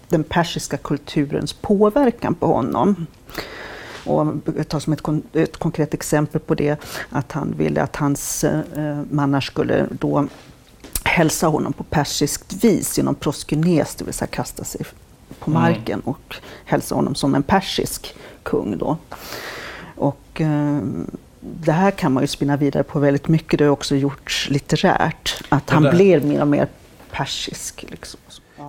den 0.08 0.24
persiska 0.24 0.76
kulturens 0.76 1.52
påverkan 1.52 2.34
på 2.34 2.46
honom. 2.46 3.06
Och 4.04 4.26
jag 4.56 4.68
tar 4.68 4.80
som 4.80 4.92
ett, 4.92 5.02
kon- 5.02 5.22
ett 5.32 5.56
konkret 5.56 5.94
exempel 5.94 6.40
på 6.40 6.54
det 6.54 6.76
att 7.10 7.32
han 7.32 7.54
ville 7.56 7.82
att 7.82 7.96
hans 7.96 8.44
eh, 8.44 8.60
eh 8.76 9.02
mannar 9.10 9.40
skulle 9.40 9.86
då 9.90 10.28
hälsa 11.06 11.46
honom 11.46 11.72
på 11.72 11.84
persiskt 11.84 12.64
vis 12.64 12.98
genom 12.98 13.14
proskynes, 13.14 13.94
det 13.94 14.04
vill 14.04 14.14
säga 14.14 14.26
kasta 14.26 14.64
sig 14.64 14.80
på 15.38 15.50
marken 15.50 16.00
och 16.00 16.36
hälsa 16.64 16.94
honom 16.94 17.14
som 17.14 17.34
en 17.34 17.42
persisk 17.42 18.14
kung. 18.42 18.78
Då. 18.78 18.96
Och, 19.96 20.40
eh, 20.40 20.78
det 21.40 21.72
här 21.72 21.90
kan 21.90 22.12
man 22.12 22.22
ju 22.22 22.26
spinna 22.26 22.56
vidare 22.56 22.82
på 22.82 22.98
väldigt 22.98 23.28
mycket. 23.28 23.58
Det 23.58 23.64
har 23.64 23.72
också 23.72 23.96
gjorts 23.96 24.50
litterärt. 24.50 25.42
Att 25.48 25.70
han 25.70 25.82
där- 25.82 25.90
blev 25.92 26.24
mer 26.24 26.40
och 26.40 26.48
mer 26.48 26.68
persisk. 27.10 27.84
Liksom. 27.88 28.20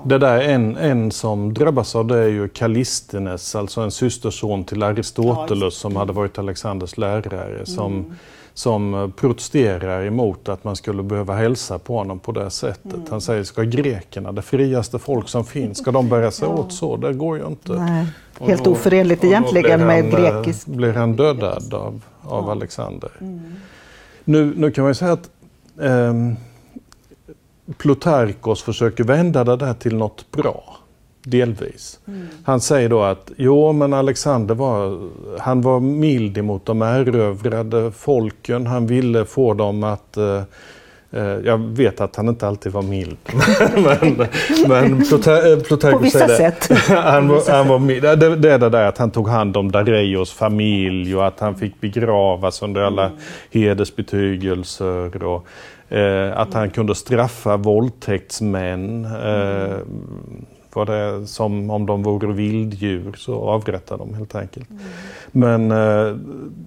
Det 0.06 0.18
där 0.18 0.40
en, 0.40 0.78
en 0.78 1.12
som 1.12 1.54
drabbas 1.54 1.96
av 1.96 2.08
det 2.08 2.18
är 2.18 2.28
ju 2.28 2.48
Kallistenes, 2.48 3.56
alltså 3.56 3.82
en 3.82 3.92
systerson 3.92 4.64
till 4.64 4.84
Aristoteles 4.84 5.76
som 5.76 5.96
hade 5.96 6.14
varit 6.14 6.38
Alexanders 6.38 6.98
lärare. 6.98 7.66
Som, 7.66 8.16
som 8.58 8.94
eh, 8.94 9.10
protesterar 9.10 10.06
emot 10.06 10.50
att 10.50 10.64
man 10.64 10.76
skulle 10.76 11.04
behöva 11.04 11.36
hälsa 11.36 11.80
på 11.80 11.98
honom 11.98 12.20
på 12.20 12.32
det 12.32 12.50
sättet. 12.50 13.10
Han 13.10 13.22
säger, 13.22 13.44
ska 13.44 13.62
grekerna, 13.64 14.32
det 14.32 14.42
friaste 14.42 15.00
folk 15.00 15.30
som 15.30 15.46
finns, 15.46 15.78
ska 15.78 15.92
de 15.92 16.10
bära 16.10 16.32
sig 16.32 16.48
åt 16.48 16.74
så? 16.74 16.98
Det 16.98 17.14
går 17.14 17.38
ju 17.38 17.48
inte. 17.48 17.72
Nej, 17.72 18.06
helt 18.40 18.64
då- 18.64 18.72
oförenligt 18.72 19.24
egentligen 19.24 19.86
med 19.86 20.14
eh, 20.14 20.20
grekisk... 20.20 20.68
blir 20.68 20.94
han 20.94 21.16
dödad 21.16 21.74
av, 21.74 22.02
av 22.22 22.50
Alexander. 22.50 23.12
Nu, 24.24 24.54
nu 24.58 24.72
kan 24.72 24.82
man 24.84 24.90
ju 24.90 24.96
säga 24.96 25.12
att 25.12 25.30
ehm, 25.82 26.36
Plutarkos 27.78 28.62
försöker 28.64 29.04
vända 29.04 29.44
det 29.44 29.56
där 29.56 29.74
till 29.74 29.96
något 29.96 30.32
bra. 30.32 30.78
Delvis. 31.30 32.00
Han 32.44 32.62
säger 32.62 32.90
då 32.90 33.02
att 33.04 33.32
jo, 33.38 33.72
men 33.74 33.94
Alexander 33.94 34.56
var, 34.56 35.00
han 35.40 35.62
var 35.62 35.80
mild 35.80 36.38
emot 36.38 36.66
de 36.66 36.82
erövrade 36.82 37.92
folken. 37.92 38.68
Han 38.68 38.88
ville 38.88 39.26
få 39.26 39.54
dem 39.54 39.84
att 39.84 40.18
eh, 40.18 40.42
eh, 41.12 41.22
jag 41.24 41.58
vet 41.58 42.02
att 42.02 42.16
han 42.16 42.28
inte 42.28 42.48
alltid 42.48 42.72
var 42.72 42.82
mild. 42.82 43.18
men 43.76 44.28
men 44.68 45.02
Pluta- 45.02 45.88
eh, 45.88 45.92
På 45.92 45.98
vissa 45.98 46.20
säger 46.28 46.52
det. 46.52 46.52
sätt. 46.62 46.78
han, 46.90 47.28
var, 47.28 47.52
han 47.52 47.68
var 47.68 47.80
mild. 47.80 48.04
Det, 48.04 48.36
det 48.36 48.52
är 48.54 48.60
det 48.60 48.70
där 48.70 48.86
att 48.86 48.98
han 48.98 49.12
tog 49.12 49.28
hand 49.28 49.58
om 49.58 49.72
Dareios 49.72 50.34
familj 50.34 51.16
och 51.16 51.28
att 51.28 51.40
han 51.40 51.56
fick 51.56 51.82
begravas 51.82 52.62
under 52.62 52.82
alla 52.82 53.12
hedersbetygelser. 53.52 55.24
Och, 55.24 55.48
eh, 55.98 56.38
att 56.40 56.54
han 56.54 56.70
kunde 56.70 56.96
straffa 56.96 57.58
våldtäktsmän. 57.58 59.06
Eh, 59.06 59.78
var 60.76 60.86
det 60.86 61.28
som 61.28 61.70
om 61.70 61.86
de 61.86 62.04
vore 62.04 62.34
vilddjur 62.34 63.14
så 63.18 63.36
avrättade 63.36 64.04
de 64.04 64.14
helt 64.14 64.36
enkelt. 64.36 64.70
Men 65.32 65.72
eh, 65.72 66.16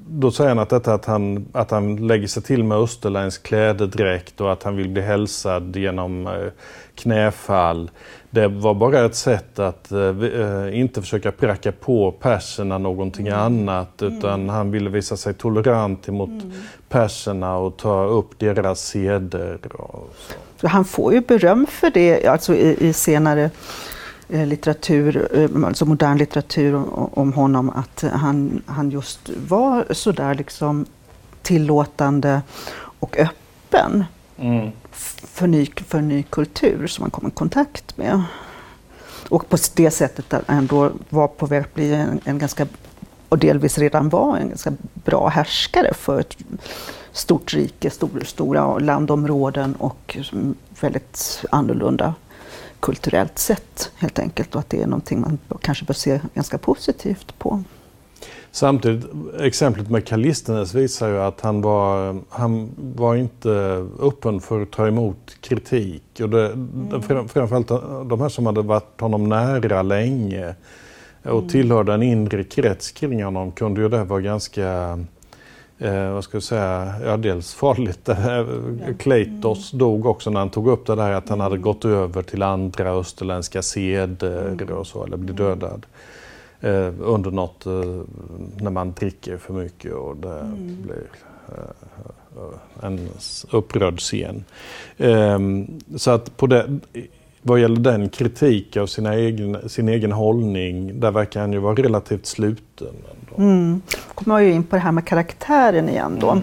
då 0.09 0.30
säger 0.30 0.49
han 0.49 0.59
att 0.59 0.71
detta 0.71 0.95
att 0.95 1.04
han, 1.04 1.47
att 1.52 1.71
han 1.71 2.07
lägger 2.07 2.26
sig 2.26 2.42
till 2.42 2.64
med 2.64 2.78
österländsk 2.78 3.42
klädedräkt 3.42 4.40
och 4.40 4.52
att 4.52 4.62
han 4.62 4.76
vill 4.76 4.88
bli 4.88 5.02
hälsad 5.02 5.76
genom 5.76 6.26
eh, 6.26 6.33
knäfall. 6.95 7.90
Det 8.30 8.49
var 8.49 8.75
bara 8.75 9.04
ett 9.04 9.14
sätt 9.14 9.59
att 9.59 9.92
eh, 9.92 10.78
inte 10.80 11.00
försöka 11.00 11.33
pracka 11.33 11.73
på 11.73 12.12
perserna 12.12 12.78
någonting 12.78 13.28
annat 13.28 14.02
utan 14.02 14.49
han 14.49 14.71
ville 14.71 14.90
visa 14.90 15.16
sig 15.16 15.35
tolerant 15.35 16.09
emot 16.09 16.45
perserna 16.88 17.57
och 17.57 17.76
ta 17.76 18.04
upp 18.04 18.38
deras 18.38 18.80
seder. 18.80 19.59
Och 19.73 20.14
så. 20.28 20.35
Så 20.61 20.69
han 20.69 20.85
får 20.85 21.14
ju 21.14 21.21
beröm 21.21 21.66
för 21.66 21.90
det 21.90 22.26
alltså 22.26 22.54
i, 22.54 22.88
i 22.88 22.92
senare 22.92 23.50
litteratur, 24.32 25.28
eh, 25.38 25.66
alltså 25.66 25.84
modern 25.84 26.18
litteratur 26.18 26.82
om 27.18 27.32
honom, 27.32 27.70
att 27.70 28.04
han, 28.12 28.62
han 28.66 28.90
just 28.90 29.30
var 29.49 29.87
sådär 29.90 30.34
liksom 30.34 30.87
tillåtande 31.42 32.42
och 32.99 33.16
öppen 33.18 34.04
f- 34.92 35.16
för 35.25 35.46
ny, 35.46 35.66
för 35.87 36.00
ny 36.00 36.22
kultur 36.22 36.87
som 36.87 37.02
han 37.02 37.10
kom 37.10 37.28
i 37.28 37.30
kontakt 37.30 37.96
med. 37.96 38.22
Och 39.28 39.49
på 39.49 39.56
det 39.75 39.90
sättet 39.90 40.34
att 40.34 40.42
han 40.46 40.58
ändå 40.58 40.90
var 41.08 41.28
på 41.28 41.46
väg 41.46 41.60
att 41.60 41.75
bli 41.75 41.94
en, 41.94 42.20
en 42.25 42.38
ganska, 42.38 42.66
och 43.28 43.38
delvis 43.38 43.78
redan 43.78 44.08
var 44.08 44.37
en 44.37 44.49
ganska 44.49 44.72
bra 44.94 45.28
härskare 45.28 45.94
för 45.94 46.20
ett 46.20 46.37
stort 47.12 47.54
rike, 47.54 47.90
stor, 47.90 48.22
stora 48.26 48.78
landområden 48.78 49.75
och 49.75 50.18
väldigt 50.80 51.44
annorlunda 51.50 52.14
kulturellt 52.80 53.38
sett 53.38 53.92
helt 53.96 54.18
enkelt. 54.18 54.54
Och 54.54 54.60
att 54.60 54.70
det 54.70 54.82
är 54.82 54.87
någonting 54.87 55.20
man 55.20 55.38
kanske 55.60 55.84
bör 55.84 55.94
se 55.94 56.20
ganska 56.34 56.58
positivt 56.58 57.38
på. 57.38 57.62
Samtidigt, 58.52 59.06
exemplet 59.40 59.90
med 59.90 60.06
Kallistenes 60.06 60.75
visar 60.75 61.08
ju 61.08 61.20
att 61.20 61.40
han 61.40 61.62
var, 61.62 62.20
han 62.28 62.70
var 62.94 63.16
inte 63.16 63.50
öppen 64.00 64.40
för 64.40 64.62
att 64.62 64.70
ta 64.70 64.87
emot 64.87 65.37
kritik. 65.40 66.20
Och 66.22 66.30
det, 66.30 66.52
fram- 67.02 67.28
framförallt 67.28 67.68
de 68.08 68.20
här 68.20 68.28
som 68.28 68.46
hade 68.46 68.62
varit 68.62 69.00
honom 69.00 69.28
nära 69.28 69.82
länge 69.82 70.54
och 71.25 71.49
tillhörde 71.49 71.94
en 71.94 72.02
inre 72.02 72.44
krets 72.44 72.90
kring 72.90 73.25
honom 73.25 73.52
kunde 73.52 73.80
ju 73.80 73.88
det 73.88 74.04
vara 74.04 74.20
ganska 74.20 74.99
Eh, 75.82 76.12
vad 76.12 76.25
ska 76.25 76.37
jag 76.37 76.42
säga, 76.42 76.94
ja 77.04 77.16
dels 77.16 77.54
farligt. 77.54 78.08
Eh, 78.08 78.46
Kleitos 78.99 79.70
dog 79.70 80.06
också 80.06 80.30
när 80.30 80.40
han 80.40 80.50
tog 80.50 80.68
upp 80.68 80.87
det 80.87 80.94
där 80.94 81.12
att 81.12 81.28
han 81.28 81.40
hade 81.40 81.58
gått 81.58 81.84
över 81.84 82.22
till 82.22 82.42
andra 82.42 82.90
österländska 82.90 83.62
seder 83.62 84.70
och 84.72 84.87
så, 84.87 85.04
eller 85.04 85.16
blev 85.16 85.37
dödad. 85.37 85.87
Eh, 86.60 86.92
under 87.00 87.30
något, 87.30 87.66
eh, 87.66 88.00
när 88.60 88.70
man 88.70 88.92
dricker 88.92 89.37
för 89.37 89.54
mycket 89.54 89.92
och 89.92 90.16
det 90.16 90.42
blir 90.82 91.02
eh, 91.49 92.84
en 92.87 93.08
s- 93.18 93.46
upprörd 93.50 93.99
scen. 94.00 94.44
Ehm, 94.99 95.66
så 95.96 96.10
att 96.10 96.37
på 96.37 96.46
det, 96.46 96.78
vad 97.42 97.61
gäller 97.61 97.80
den 97.80 98.09
kritik 98.09 98.76
av 98.76 98.87
sina 98.87 99.14
egen, 99.14 99.68
sin 99.68 99.88
egen 99.88 100.12
hållning, 100.12 101.00
där 101.00 101.11
verkar 101.11 101.40
han 101.40 101.52
ju 101.52 101.59
vara 101.59 101.75
relativt 101.75 102.26
sluten. 102.26 102.88
Ändå. 102.88 103.42
Mm. 103.42 103.82
kommer 104.14 104.35
man 104.35 104.44
ju 104.44 104.52
in 104.52 104.62
på 104.64 104.76
det 104.76 104.82
här 104.82 104.92
med 104.92 105.04
karaktären 105.04 105.88
igen 105.88 106.18
då. 106.20 106.40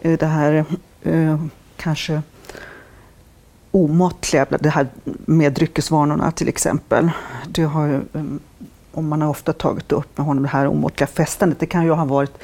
Eh, 0.00 0.18
Det 0.18 0.26
här 0.26 0.64
eh, 1.02 1.40
kanske 1.76 2.22
omåttliga, 3.70 4.46
det 4.60 4.68
här 4.68 4.86
med 5.26 5.52
dryckesvanorna 5.52 6.30
till 6.30 6.48
exempel. 6.48 7.10
Det 7.48 7.62
har 7.62 7.88
eh, 8.12 8.22
om 8.94 9.08
man 9.08 9.22
har 9.22 9.28
ofta 9.28 9.52
tagit 9.52 9.92
upp 9.92 10.18
med 10.18 10.26
honom 10.26 10.42
det 10.42 10.48
här 10.48 10.66
omåttliga 10.66 11.06
festandet, 11.06 11.60
det 11.60 11.66
kan 11.66 11.84
ju 11.84 11.90
ha 11.90 12.04
varit 12.04 12.38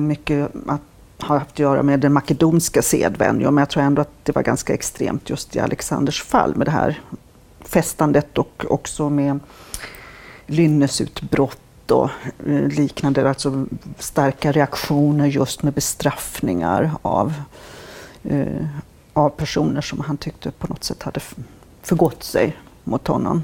mycket 0.00 0.50
att 0.66 0.80
har 1.22 1.38
haft 1.38 1.50
att 1.50 1.58
göra 1.58 1.82
med 1.82 2.00
den 2.00 2.12
makedonska 2.12 2.82
sedvänjan, 2.82 3.54
men 3.54 3.62
jag 3.62 3.70
tror 3.70 3.82
ändå 3.82 4.02
att 4.02 4.24
det 4.24 4.34
var 4.34 4.42
ganska 4.42 4.74
extremt 4.74 5.30
just 5.30 5.56
i 5.56 5.60
Alexanders 5.60 6.22
fall 6.22 6.56
med 6.56 6.66
det 6.66 6.70
här 6.70 7.00
festandet 7.64 8.38
och 8.38 8.64
också 8.68 9.10
med 9.10 9.38
lynnesutbrott 10.46 11.90
och 11.90 12.10
eh, 12.46 12.68
liknande, 12.68 13.28
alltså 13.28 13.66
starka 13.98 14.52
reaktioner 14.52 15.26
just 15.26 15.62
med 15.62 15.72
bestraffningar 15.72 16.90
av, 17.02 17.34
eh, 18.22 18.66
av 19.12 19.28
personer 19.28 19.80
som 19.80 20.00
han 20.00 20.16
tyckte 20.16 20.50
på 20.50 20.66
något 20.66 20.84
sätt 20.84 21.02
hade 21.02 21.20
förgått 21.82 22.22
sig 22.22 22.56
mot 22.84 23.06
honom. 23.06 23.42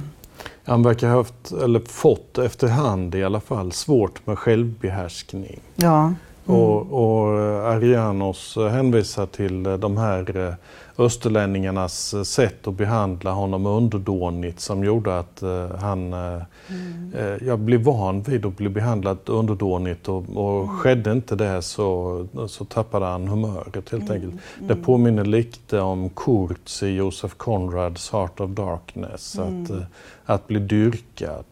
Han 0.64 0.82
verkar 0.82 1.08
ha 1.08 1.16
haft, 1.16 1.52
eller 1.52 1.80
fått 1.80 2.38
efterhand 2.38 3.14
i 3.14 3.24
alla 3.24 3.40
fall, 3.40 3.72
svårt 3.72 4.26
med 4.26 4.38
självbehärskning. 4.38 5.60
Ja, 5.76 6.12
Mm. 6.48 6.60
Och, 6.60 6.80
och 6.92 7.38
Arianos 7.72 8.56
hänvisar 8.56 9.26
till 9.26 9.62
de 9.62 9.96
här 9.96 10.36
eh, 10.36 10.54
österlänningarnas 10.98 12.14
eh, 12.14 12.22
sätt 12.22 12.66
att 12.66 12.74
behandla 12.74 13.30
honom 13.30 13.66
underdånigt 13.66 14.60
som 14.60 14.84
gjorde 14.84 15.18
att 15.18 15.42
uh, 15.42 15.76
han 15.76 16.14
uh, 16.14 16.42
mm. 16.68 17.38
jag 17.46 17.58
blev 17.58 17.82
van 17.82 18.22
vid 18.22 18.46
att 18.46 18.56
bli 18.56 18.68
behandlad 18.68 19.18
underdånigt 19.26 20.08
och, 20.08 20.24
och 20.34 20.64
mm. 20.64 20.76
skedde 20.76 21.12
inte 21.12 21.36
det 21.36 21.62
så, 21.62 22.26
så 22.48 22.64
tappade 22.64 23.06
han 23.06 23.28
humöret 23.28 23.90
helt 23.90 24.10
mm. 24.10 24.12
enkelt. 24.12 24.34
Det 24.58 24.72
mm. 24.72 24.84
påminner 24.84 25.24
lite 25.24 25.80
om 25.80 26.10
Kurtz 26.10 26.82
i 26.82 26.88
Josef 26.88 27.34
Conrads 27.36 28.12
Heart 28.12 28.40
of 28.40 28.50
Darkness. 28.50 29.38
Att, 29.38 29.70
mm. 29.70 29.82
att 30.24 30.46
bli 30.46 30.58
dyrkad 30.58 31.44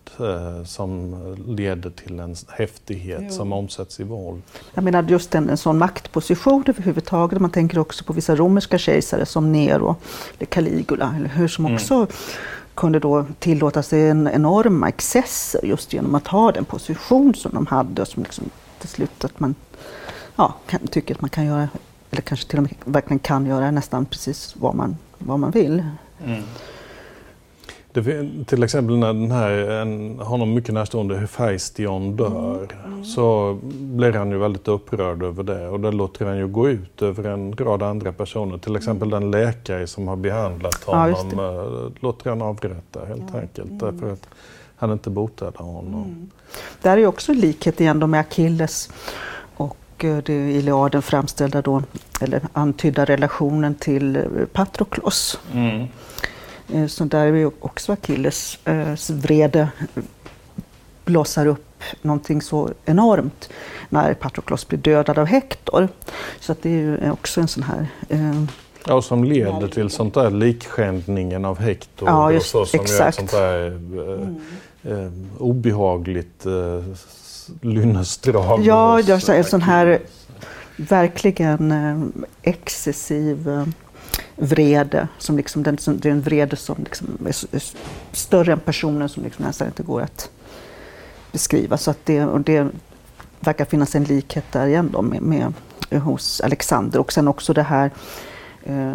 som 0.65 1.17
leder 1.47 1.91
till 1.91 2.21
en 2.21 2.37
häftighet 2.49 3.23
jo. 3.25 3.31
som 3.31 3.53
omsätts 3.53 4.01
i 4.01 4.05
våld. 4.05 4.43
Jag 4.75 4.85
menar 4.85 5.03
just 5.03 5.35
en, 5.35 5.49
en 5.51 5.57
sån 5.57 5.79
maktposition 5.79 6.65
överhuvudtaget. 6.67 7.41
Man 7.41 7.51
tänker 7.51 7.79
också 7.79 8.05
på 8.05 8.13
vissa 8.13 8.37
romerska 8.37 8.79
kejsare 8.79 9.27
som 9.35 9.53
Nero 9.53 9.97
eller 10.37 10.47
Caligula, 10.47 11.15
eller 11.17 11.29
hur 11.29 11.49
som 11.49 11.65
mm. 11.65 11.75
också 11.75 11.95
mm. 11.95 12.09
kunde 12.75 12.99
då 12.99 13.27
tillåta 13.39 13.83
sig 13.83 14.09
en 14.09 14.29
enorma 14.29 14.89
excesser 14.89 15.67
just 15.67 15.93
genom 15.93 16.15
att 16.15 16.27
ha 16.27 16.53
den 16.53 16.65
position 16.65 17.35
som 17.35 17.51
de 17.55 17.67
hade 17.67 18.03
och 18.03 18.09
som 18.09 18.23
liksom 18.23 18.51
till 18.79 18.89
slut 18.89 19.25
att 19.25 19.41
man 19.41 19.55
ja, 20.37 20.55
kan, 20.67 20.87
tycker 20.87 21.15
att 21.15 21.21
man 21.21 21.31
kan 21.31 21.47
göra, 21.47 21.69
eller 22.11 22.23
kanske 22.23 22.49
till 22.49 22.59
och 22.59 22.63
med 22.63 22.75
verkligen 22.85 23.19
kan 23.19 23.47
göra 23.47 23.71
nästan 23.71 24.07
precis 24.07 24.55
vad 24.57 24.75
man, 24.75 24.97
vad 25.19 25.39
man 25.39 25.51
vill. 25.51 25.85
Mm. 26.25 26.43
Det, 27.95 28.45
till 28.47 28.63
exempel 28.63 28.99
när 28.99 29.13
den 29.13 29.31
här, 29.31 29.51
en, 29.51 30.19
honom 30.19 30.55
mycket 30.55 30.75
närstående 30.75 31.19
Hephaistion 31.19 32.17
dör 32.17 32.69
mm. 32.85 32.93
Mm. 32.93 33.05
så 33.05 33.59
blir 33.73 34.13
han 34.13 34.31
ju 34.31 34.39
väldigt 34.39 34.69
upprörd 34.69 35.23
över 35.23 35.43
det 35.43 35.69
och 35.69 35.81
det 35.81 35.93
låter 35.93 36.27
han 36.27 36.37
ju 36.37 36.49
gå 36.49 36.69
ut 36.69 37.03
över 37.03 37.25
en 37.25 37.57
rad 37.57 37.83
andra 37.83 38.13
personer. 38.13 38.59
Till 38.59 38.77
exempel 38.77 39.09
mm. 39.09 39.21
den 39.21 39.31
läkare 39.31 39.87
som 39.87 40.09
har 40.09 40.17
behandlat 40.17 40.85
honom 40.85 41.15
ja, 41.33 41.65
äh, 41.65 41.91
låter 42.01 42.31
han 42.31 42.43
avrätta 42.43 43.05
helt 43.05 43.23
ja. 43.33 43.41
enkelt 43.41 43.71
mm. 43.71 43.79
därför 43.79 44.13
att 44.13 44.29
han 44.77 44.93
inte 44.93 45.11
botade 45.11 45.59
honom. 45.59 46.05
Mm. 46.05 46.31
Där 46.83 46.99
är 46.99 47.07
också 47.07 47.33
likhet 47.33 47.81
igen 47.81 48.11
med 48.11 48.21
Achilles 48.21 48.91
och 49.57 50.05
eh, 50.05 50.17
det 50.17 50.51
Iliaden 50.51 51.03
framställda 51.03 51.63
då, 51.63 51.83
eller 52.21 52.43
antydda 52.53 53.05
relationen 53.05 53.75
till 53.75 54.17
eh, 54.17 54.23
Patroklos. 54.53 55.39
Mm. 55.53 55.87
Eh, 56.75 56.87
så 56.87 57.05
där 57.05 57.27
är 57.27 57.51
också 57.61 57.93
Achilles 57.93 58.59
eh, 58.65 58.95
vrede 59.11 59.69
blossar 61.05 61.47
upp 61.47 61.83
någonting 62.03 62.43
så 62.43 62.71
enormt 62.85 63.49
när 63.89 64.15
Patroklos 64.15 64.69
blir 64.69 64.79
dödad 64.79 65.19
av 65.19 65.27
Hektor. 65.27 65.89
Så 66.41 66.53
att 66.53 66.63
det 66.63 66.69
är 66.69 66.79
ju 66.79 67.11
också 67.11 67.41
en 67.41 67.49
sån 67.49 67.63
här 67.63 67.87
eh, 68.09 68.45
Ja, 68.87 69.03
som 69.03 69.25
leder 69.25 69.69
till 69.69 69.91
sånt 69.91 70.15
där 70.15 70.31
likskändningen 70.31 71.45
av 71.45 71.59
Hektor. 71.59 72.09
Ja, 72.09 72.33
just, 72.33 72.51
så, 72.51 72.67
som 72.67 72.81
exakt. 72.81 73.01
gör 73.01 73.09
ett 73.09 73.15
sånt 73.15 73.31
där 73.31 73.67
eh, 73.67 74.93
mm. 74.93 75.05
eh, 75.05 75.43
obehagligt 75.43 76.47
eh, 76.47 76.85
lynnesdrag. 77.61 78.61
Ja, 78.65 79.01
jag 79.01 79.29
en 79.29 79.45
sån 79.45 79.63
här 79.63 79.99
verkligen 80.77 81.73
eh, 81.73 82.23
excessiv 82.43 83.49
vrede. 84.37 85.09
Som 85.19 85.37
liksom, 85.37 85.63
den, 85.63 85.79
det 85.87 86.09
är 86.09 86.13
en 86.13 86.21
vrede 86.21 86.57
som 86.57 86.77
liksom 86.85 87.19
är 87.27 87.63
större 88.13 88.53
än 88.53 88.61
personen 88.61 89.09
som 89.09 89.23
liksom 89.23 89.45
nästan 89.45 89.67
inte 89.67 89.83
går 89.83 90.01
att 90.01 90.31
beskriva. 91.33 91.77
Så 91.77 91.91
att 91.91 91.99
det, 92.05 92.25
och 92.25 92.41
det 92.41 92.69
verkar 93.41 93.65
finnas 93.65 93.95
en 93.95 94.05
likhet 94.05 94.45
där 94.53 94.67
igen 94.67 94.91
då 94.93 95.03
med, 95.03 95.23
med 95.23 95.53
hos 96.01 96.41
Alexander. 96.41 97.01
Och 97.01 97.13
sen 97.13 97.29
också 97.29 97.53
det 97.53 97.63
här 97.63 97.91
eh, 98.63 98.93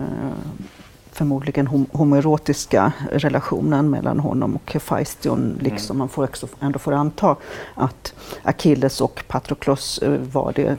förmodligen 1.12 1.68
hom 1.68 1.86
homoerotiska 1.92 2.92
relationen 3.12 3.90
mellan 3.90 4.20
honom 4.20 4.56
och 4.56 4.74
Hephaistion. 4.74 5.60
Liksom 5.62 5.96
mm. 5.96 6.00
Man 6.00 6.10
får 6.10 6.24
också 6.24 6.48
ändå 6.60 6.80
får 6.80 6.94
anta 6.94 7.36
att 7.76 8.14
Achilles 8.44 9.02
och 9.02 9.24
Patroklos 9.28 9.98
eh, 9.98 10.12
var 10.12 10.54
det 10.56 10.78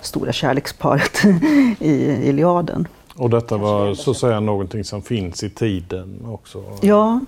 stora 0.00 0.32
kärleksparet 0.32 1.24
i 1.78 2.28
Iliaden. 2.28 2.88
Och 3.18 3.30
detta 3.30 3.56
var 3.56 3.94
så 3.94 4.10
att 4.10 4.16
säga 4.16 4.40
någonting 4.40 4.84
som 4.84 5.02
finns 5.02 5.42
i 5.42 5.50
tiden 5.50 6.24
också? 6.26 6.62
Ja. 6.80 7.20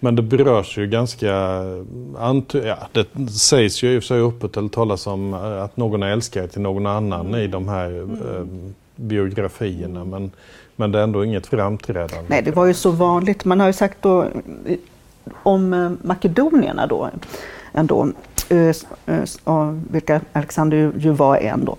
Men 0.00 0.16
det 0.16 0.22
berörs 0.22 0.78
ju 0.78 0.86
ganska... 0.86 1.26
Ja, 2.62 2.76
det 2.92 3.30
sägs 3.30 3.82
ju 3.82 3.94
i 3.94 3.98
och 3.98 4.02
för 4.02 4.06
sig 4.06 4.20
öppet 4.20 4.56
eller 4.56 4.68
talas 4.68 5.06
om 5.06 5.34
eh, 5.34 5.62
att 5.62 5.76
någon 5.76 6.02
är 6.02 6.10
älskare 6.10 6.48
till 6.48 6.60
någon 6.60 6.86
annan 6.86 7.26
mm. 7.26 7.40
i 7.40 7.46
de 7.46 7.68
här 7.68 7.86
mm. 7.86 8.14
eh, 8.14 8.72
biografierna. 8.96 10.04
Men, 10.04 10.30
men 10.76 10.92
det 10.92 10.98
är 10.98 11.02
ändå 11.02 11.24
inget 11.24 11.46
framträdande. 11.46 12.24
Nej, 12.28 12.42
det 12.42 12.50
var 12.50 12.66
ju 12.66 12.74
så 12.74 12.90
vanligt. 12.90 13.44
Man 13.44 13.60
har 13.60 13.66
ju 13.66 13.72
sagt 13.72 13.98
då 14.00 14.26
om 15.42 15.74
eh, 15.74 15.90
makedonierna 16.02 16.86
då, 16.86 17.10
ändå, 17.72 18.08
vilka 19.90 20.20
Alexander 20.32 20.92
ju 20.98 21.10
var 21.10 21.36
en 21.36 21.64
då, 21.64 21.76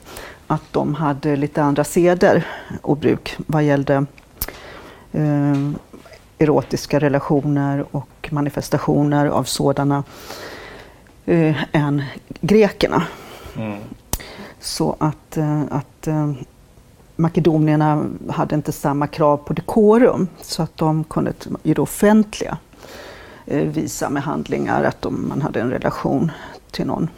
att 0.48 0.64
de 0.72 0.94
hade 0.94 1.36
lite 1.36 1.64
andra 1.64 1.84
seder 1.84 2.48
och 2.82 2.98
bruk 2.98 3.36
vad 3.38 3.64
gällde 3.64 4.06
eh, 5.12 5.72
erotiska 6.38 7.00
relationer 7.00 7.86
och 7.92 8.30
manifestationer 8.32 9.26
av 9.26 9.44
sådana 9.44 10.04
eh, 11.26 11.56
än 11.72 12.04
grekerna. 12.42 13.04
Mm. 13.56 13.80
Så 14.60 14.96
att, 15.00 15.38
eh, 15.38 15.62
att 15.70 16.08
eh, 16.08 16.32
makedonierna 17.16 18.06
hade 18.30 18.56
inte 18.56 18.72
samma 18.72 19.08
krav 19.08 19.38
på 19.38 19.54
dekorum 19.54 20.28
så 20.42 20.64
att 20.64 20.78
de 20.78 21.04
kunde 21.04 21.34
i 21.64 21.74
det 21.74 21.82
offentliga 21.82 22.58
eh, 23.46 23.68
visa 23.68 24.10
med 24.10 24.24
handlingar 24.24 24.84
att 24.84 25.02
de, 25.02 25.30
man 25.30 25.42
hade 25.42 25.62
en 25.62 25.70
relation 25.70 26.32
till 26.72 26.86
någon 26.86 27.10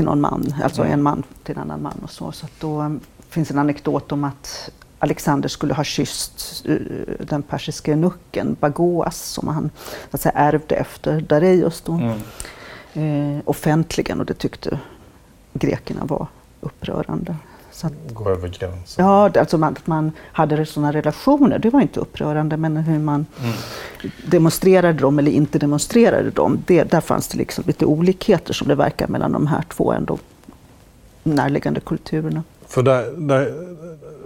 till 0.00 0.06
någon 0.06 0.20
man, 0.20 0.54
alltså 0.62 0.82
mm. 0.82 0.92
en 0.92 1.02
man 1.02 1.22
till 1.44 1.56
en 1.56 1.62
annan 1.62 1.82
man 1.82 2.00
och 2.02 2.10
så. 2.10 2.32
Så 2.32 2.46
då 2.60 2.80
um, 2.80 3.00
finns 3.28 3.50
en 3.50 3.58
anekdot 3.58 4.12
om 4.12 4.24
att 4.24 4.70
Alexander 4.98 5.48
skulle 5.48 5.74
ha 5.74 5.84
kysst 5.84 6.66
uh, 6.68 6.78
den 7.18 7.42
persiska 7.42 7.96
nucken 7.96 8.56
Bagoas 8.60 9.22
som 9.22 9.48
han 9.48 9.70
så 10.10 10.16
att 10.16 10.20
säga, 10.20 10.32
ärvde 10.32 10.74
efter 10.74 11.20
Dareios 11.20 11.80
då, 11.80 11.92
mm. 11.92 13.36
uh, 13.36 13.42
offentligen 13.44 14.20
och 14.20 14.26
det 14.26 14.34
tyckte 14.34 14.78
grekerna 15.52 16.04
var 16.04 16.26
upprörande. 16.60 17.36
Så 17.80 17.86
att, 17.86 17.92
Gå 18.12 18.30
över 18.30 18.48
gränsen. 18.48 19.04
Ja, 19.04 19.30
alltså 19.38 19.58
man, 19.58 19.72
att 19.72 19.86
man 19.86 20.12
hade 20.32 20.66
sådana 20.66 20.92
relationer, 20.92 21.58
det 21.58 21.70
var 21.70 21.80
inte 21.80 22.00
upprörande, 22.00 22.56
men 22.56 22.76
hur 22.76 22.98
man 22.98 23.26
mm. 23.42 23.54
demonstrerade 24.26 24.98
dem 24.98 25.18
eller 25.18 25.32
inte 25.32 25.58
demonstrerade 25.58 26.30
dem, 26.30 26.62
det, 26.66 26.84
där 26.84 27.00
fanns 27.00 27.28
det 27.28 27.38
liksom 27.38 27.64
lite 27.66 27.84
olikheter 27.84 28.52
som 28.52 28.68
det 28.68 28.74
verkar 28.74 29.08
mellan 29.08 29.32
de 29.32 29.46
här 29.46 29.62
två 29.68 29.92
ändå 29.92 30.18
närliggande 31.22 31.80
kulturerna. 31.80 32.42
För 32.70 32.82
det, 32.82 33.10
det, 33.16 33.54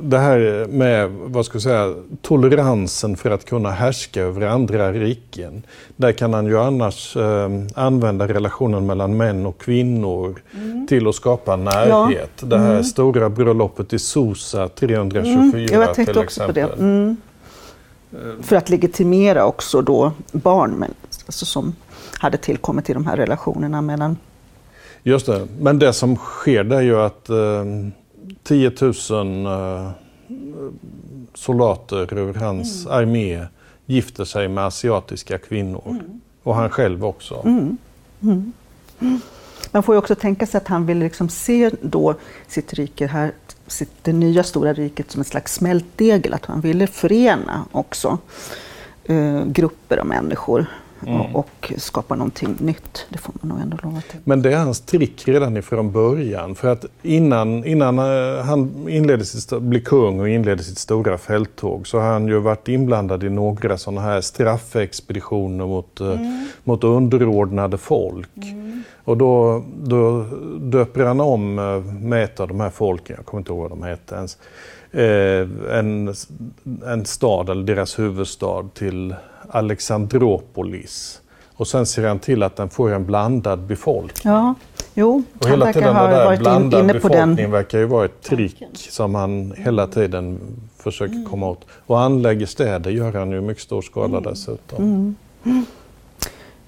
det, 0.00 0.18
här 0.18 0.66
med 0.68 1.10
vad 1.10 1.46
ska 1.46 1.54
jag 1.54 1.62
säga, 1.62 1.94
toleransen 2.22 3.16
för 3.16 3.30
att 3.30 3.44
kunna 3.44 3.70
härska 3.70 4.22
över 4.22 4.46
andra 4.46 4.92
riken. 4.92 5.62
Där 5.96 6.12
kan 6.12 6.34
han 6.34 6.46
ju 6.46 6.58
annars 6.58 7.16
eh, 7.16 7.48
använda 7.74 8.28
relationen 8.28 8.86
mellan 8.86 9.16
män 9.16 9.46
och 9.46 9.58
kvinnor 9.58 10.42
mm. 10.54 10.86
till 10.86 11.08
att 11.08 11.14
skapa 11.14 11.56
närhet. 11.56 12.30
Ja. 12.40 12.46
Det 12.46 12.58
här 12.58 12.70
mm. 12.70 12.84
stora 12.84 13.30
bröllopet 13.30 13.92
i 13.92 13.98
Sosa 13.98 14.68
324 14.68 15.58
mm. 15.58 15.80
jag 15.80 15.94
till 15.94 16.18
exempel. 16.18 16.68
På 16.68 16.76
det. 16.76 16.82
Mm. 16.82 17.16
För 18.42 18.56
att 18.56 18.70
legitimera 18.70 19.46
också 19.46 19.82
då 19.82 20.12
barn 20.32 20.84
alltså 21.26 21.46
som 21.46 21.74
hade 22.18 22.36
tillkommit 22.36 22.90
i 22.90 22.92
de 22.92 23.06
här 23.06 23.16
relationerna 23.16 23.82
mellan 23.82 24.16
Just 25.02 25.26
det, 25.26 25.46
men 25.58 25.78
det 25.78 25.92
som 25.92 26.16
sker 26.16 26.72
är 26.72 26.80
ju 26.80 27.00
att 27.00 27.28
eh, 27.28 27.64
10 28.44 28.72
000 29.10 29.46
uh, 29.46 29.90
soldater 31.34 32.18
ur 32.18 32.34
hans 32.34 32.86
mm. 32.86 32.98
armé 32.98 33.46
gifter 33.86 34.24
sig 34.24 34.48
med 34.48 34.64
asiatiska 34.64 35.38
kvinnor. 35.38 35.82
Mm. 35.86 36.20
Och 36.42 36.54
han 36.54 36.70
själv 36.70 37.04
också. 37.04 37.42
Mm. 37.44 37.76
mm. 38.22 38.52
Man 39.70 39.82
får 39.82 39.94
ju 39.94 39.98
också 39.98 40.14
tänka 40.14 40.46
sig 40.46 40.58
att 40.58 40.68
han 40.68 40.86
vill 40.86 40.98
liksom 40.98 41.28
se 41.28 41.70
då 41.80 42.14
sitt 42.46 42.72
rike 42.72 43.06
här, 43.06 43.32
sitt, 43.66 43.90
det 44.02 44.12
nya 44.12 44.42
stora 44.42 44.72
riket 44.72 45.10
som 45.10 45.20
en 45.20 45.24
slags 45.24 45.54
smältdegel. 45.54 46.34
Att 46.34 46.46
han 46.46 46.60
ville 46.60 46.86
förena 46.86 47.64
också 47.72 48.18
uh, 49.10 49.46
grupper 49.46 49.98
av 49.98 50.06
människor 50.06 50.66
mm. 51.06 51.20
och, 51.20 51.36
och 51.36 51.72
skapa 51.76 52.14
någonting 52.14 52.56
nytt. 52.60 53.06
Det 53.08 53.18
får 53.18 53.34
man 53.40 53.48
nog 53.48 53.60
ändå 53.60 53.76
lova 53.82 54.00
till. 54.00 54.20
Men 54.24 54.42
det 54.42 54.52
är 54.52 54.58
hans 54.58 54.80
trick 54.80 55.28
redan 55.28 55.56
ifrån 55.56 55.92
början. 55.92 56.54
För 56.54 56.68
att 56.68 56.84
innan, 57.02 57.64
innan 57.64 57.98
eh, 57.98 58.44
han 58.44 58.88
inledde 58.88 59.24
sitt, 59.24 59.60
blev 59.60 59.80
kung 59.80 60.20
och 60.20 60.28
inledde 60.28 60.62
sitt 60.62 60.78
stora 60.78 61.18
fälttåg 61.18 61.86
så 61.86 61.98
har 61.98 62.12
han 62.12 62.26
ju 62.26 62.38
varit 62.38 62.68
inblandad 62.68 63.24
i 63.24 63.30
några 63.30 63.78
sådana 63.78 64.00
här 64.00 64.20
straffexpeditioner 64.20 65.66
mot, 65.66 66.00
eh, 66.00 66.06
mm. 66.06 66.46
mot 66.64 66.84
underordnade 66.84 67.78
folk. 67.78 68.36
Mm. 68.36 68.82
Och 69.04 69.16
då, 69.16 69.64
då 69.76 70.22
döper 70.58 71.04
han 71.04 71.20
om 71.20 71.58
eh, 71.58 71.94
med 72.02 72.24
ett 72.24 72.40
av 72.40 72.48
de 72.48 72.60
här 72.60 72.70
folken, 72.70 73.16
jag 73.18 73.26
kommer 73.26 73.40
inte 73.40 73.52
ihåg 73.52 73.60
vad 73.60 73.70
de 73.70 73.82
hette 73.82 74.14
ens, 74.14 74.38
en, 75.70 76.14
en 76.86 77.04
stad, 77.04 77.50
eller 77.50 77.64
deras 77.64 77.98
huvudstad, 77.98 78.68
till 78.74 79.14
Alexandropolis. 79.54 81.20
Och 81.56 81.68
sen 81.68 81.86
ser 81.86 82.08
han 82.08 82.18
till 82.18 82.42
att 82.42 82.56
den 82.56 82.70
får 82.70 82.92
en 82.92 83.06
blandad 83.06 83.58
befolkning. 83.58 84.32
Ja, 84.32 84.54
jo, 84.94 85.22
och 85.38 85.48
hela 85.48 85.72
tiden 85.72 85.94
den 85.94 86.10
där 86.10 86.36
blandad 86.36 86.80
inne 86.80 86.92
på 86.92 87.08
befolkning 87.08 87.36
den. 87.36 87.50
verkar 87.50 87.78
ju 87.78 87.84
vara 87.84 88.04
ett 88.04 88.22
trick 88.22 88.64
som 88.74 89.14
han 89.14 89.54
hela 89.56 89.86
tiden 89.86 90.40
försöker 90.78 91.14
mm. 91.14 91.30
komma 91.30 91.48
åt. 91.48 91.64
Och 91.86 92.00
anlägger 92.00 92.46
städer 92.46 92.90
gör 92.90 93.12
han 93.12 93.30
ju 93.30 93.38
i 93.38 93.40
mycket 93.40 93.62
stor 93.62 93.82
skala 93.82 94.18
mm. 94.18 94.22
dessutom. 94.22 94.84
Mm. 95.44 95.66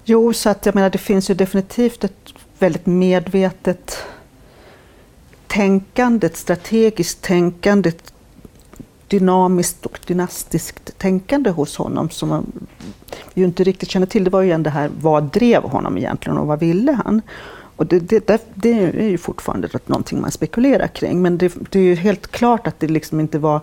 Jo, 0.05 0.33
så 0.33 0.49
att 0.49 0.65
jag 0.65 0.75
menar 0.75 0.89
det 0.89 0.97
finns 0.97 1.29
ju 1.29 1.33
definitivt 1.33 2.03
ett 2.03 2.33
väldigt 2.59 2.85
medvetet 2.85 3.97
tänkande, 5.47 6.27
ett 6.27 6.37
strategiskt 6.37 7.21
tänkande, 7.21 7.91
dynamiskt 9.07 9.85
och 9.85 9.99
dynastiskt 10.07 10.97
tänkande 10.97 11.49
hos 11.49 11.77
honom 11.77 12.09
som 12.09 12.29
man 12.29 12.51
ju 13.33 13.43
inte 13.43 13.63
riktigt 13.63 13.89
känner 13.89 14.07
till. 14.07 14.23
Det 14.23 14.29
var 14.29 14.41
ju 14.41 14.47
igen 14.47 14.63
det 14.63 14.69
här, 14.69 14.89
vad 15.01 15.23
drev 15.23 15.63
honom 15.63 15.97
egentligen 15.97 16.37
och 16.37 16.47
vad 16.47 16.59
ville 16.59 16.91
han? 16.91 17.21
Och 17.75 17.85
det, 17.85 17.99
det, 17.99 18.41
det 18.53 18.71
är 18.83 19.09
ju 19.09 19.17
fortfarande 19.17 19.69
någonting 19.85 20.21
man 20.21 20.31
spekulerar 20.31 20.87
kring. 20.87 21.21
Men 21.21 21.37
det, 21.37 21.53
det, 21.69 21.79
är 21.79 21.83
ju 21.83 21.95
helt 21.95 22.27
klart 22.27 22.67
att 22.67 22.79
det 22.79 22.87
liksom 22.87 23.19
inte 23.19 23.39
var 23.39 23.61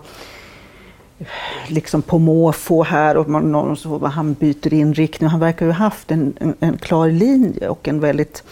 liksom 1.67 2.01
på 2.01 2.19
måfå 2.19 2.83
här 2.83 3.17
och 3.17 3.29
man, 3.29 3.51
någon, 3.51 3.77
så, 3.77 4.05
han 4.05 4.33
byter 4.33 4.73
inriktning. 4.73 5.29
Han 5.29 5.39
verkar 5.39 5.65
ju 5.65 5.71
ha 5.71 5.77
haft 5.77 6.11
en, 6.11 6.33
en, 6.39 6.55
en 6.59 6.77
klar 6.77 7.09
linje 7.09 7.69
och 7.69 7.87
en 7.87 7.99
väldigt, 7.99 8.43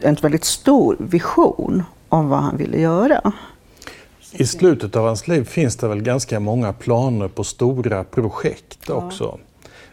en 0.00 0.14
väldigt 0.14 0.44
stor 0.44 0.96
vision 0.98 1.82
om 2.08 2.28
vad 2.28 2.42
han 2.42 2.56
ville 2.56 2.78
göra. 2.78 3.32
I 4.32 4.46
slutet 4.46 4.96
av 4.96 5.06
hans 5.06 5.28
liv 5.28 5.44
finns 5.44 5.76
det 5.76 5.88
väl 5.88 6.02
ganska 6.02 6.40
många 6.40 6.72
planer 6.72 7.28
på 7.28 7.44
stora 7.44 8.04
projekt 8.04 8.78
ja. 8.86 8.94
också. 8.94 9.38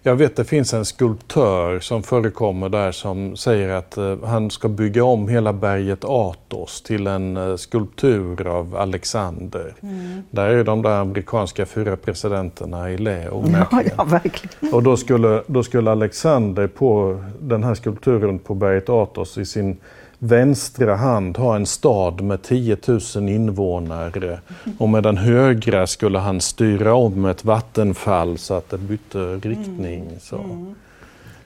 Jag 0.04 0.16
vet 0.16 0.36
det 0.36 0.46
finns 0.46 0.74
en 0.74 0.86
skulptör 0.86 1.80
som 1.80 2.04
förekommer 2.04 2.70
där 2.70 2.92
som 2.92 3.36
säger 3.36 3.70
att 3.70 3.98
uh, 3.98 4.26
han 4.26 4.52
ska 4.52 4.68
bygga 4.70 5.04
om 5.04 5.28
hela 5.28 5.54
berget 5.54 6.00
Athos 6.04 6.82
till 6.82 7.08
en 7.08 7.38
uh, 7.38 7.56
skulptur 7.56 8.48
av 8.48 8.76
Alexander. 8.76 9.76
Mm. 9.82 10.24
Där 10.32 10.50
är 10.50 10.64
de 10.64 10.82
där 10.82 11.02
amerikanska 11.02 11.66
fyra 11.66 11.98
presidenterna 11.98 12.92
i 12.92 12.98
lä 12.98 13.24
ja, 13.24 13.84
ja, 13.98 14.04
verkligen. 14.04 14.74
Och 14.74 14.84
då 14.84 14.98
skulle, 14.98 15.44
då 15.48 15.64
skulle 15.64 15.92
Alexander 15.92 16.68
på 16.68 17.24
den 17.40 17.64
här 17.64 17.76
skulpturen 17.76 18.40
på 18.40 18.54
berget 18.54 18.90
Athos 18.90 19.38
i 19.38 19.46
sin 19.46 19.78
vänstra 20.20 20.96
hand 20.96 21.38
ha 21.38 21.56
en 21.56 21.66
stad 21.66 22.22
med 22.22 22.42
10 22.42 22.78
000 22.86 23.30
invånare 23.30 24.40
och 24.78 24.90
med 24.90 25.04
den 25.04 25.18
högra 25.18 25.88
skulle 25.88 26.20
han 26.20 26.42
styra 26.42 26.94
om 26.94 27.26
ett 27.26 27.46
vattenfall 27.46 28.38
så 28.38 28.54
att 28.54 28.70
det 28.70 28.78
bytte 28.78 29.20
riktning. 29.36 30.02
Mm. 30.02 30.20
Så. 30.20 30.36
Mm. 30.36 30.76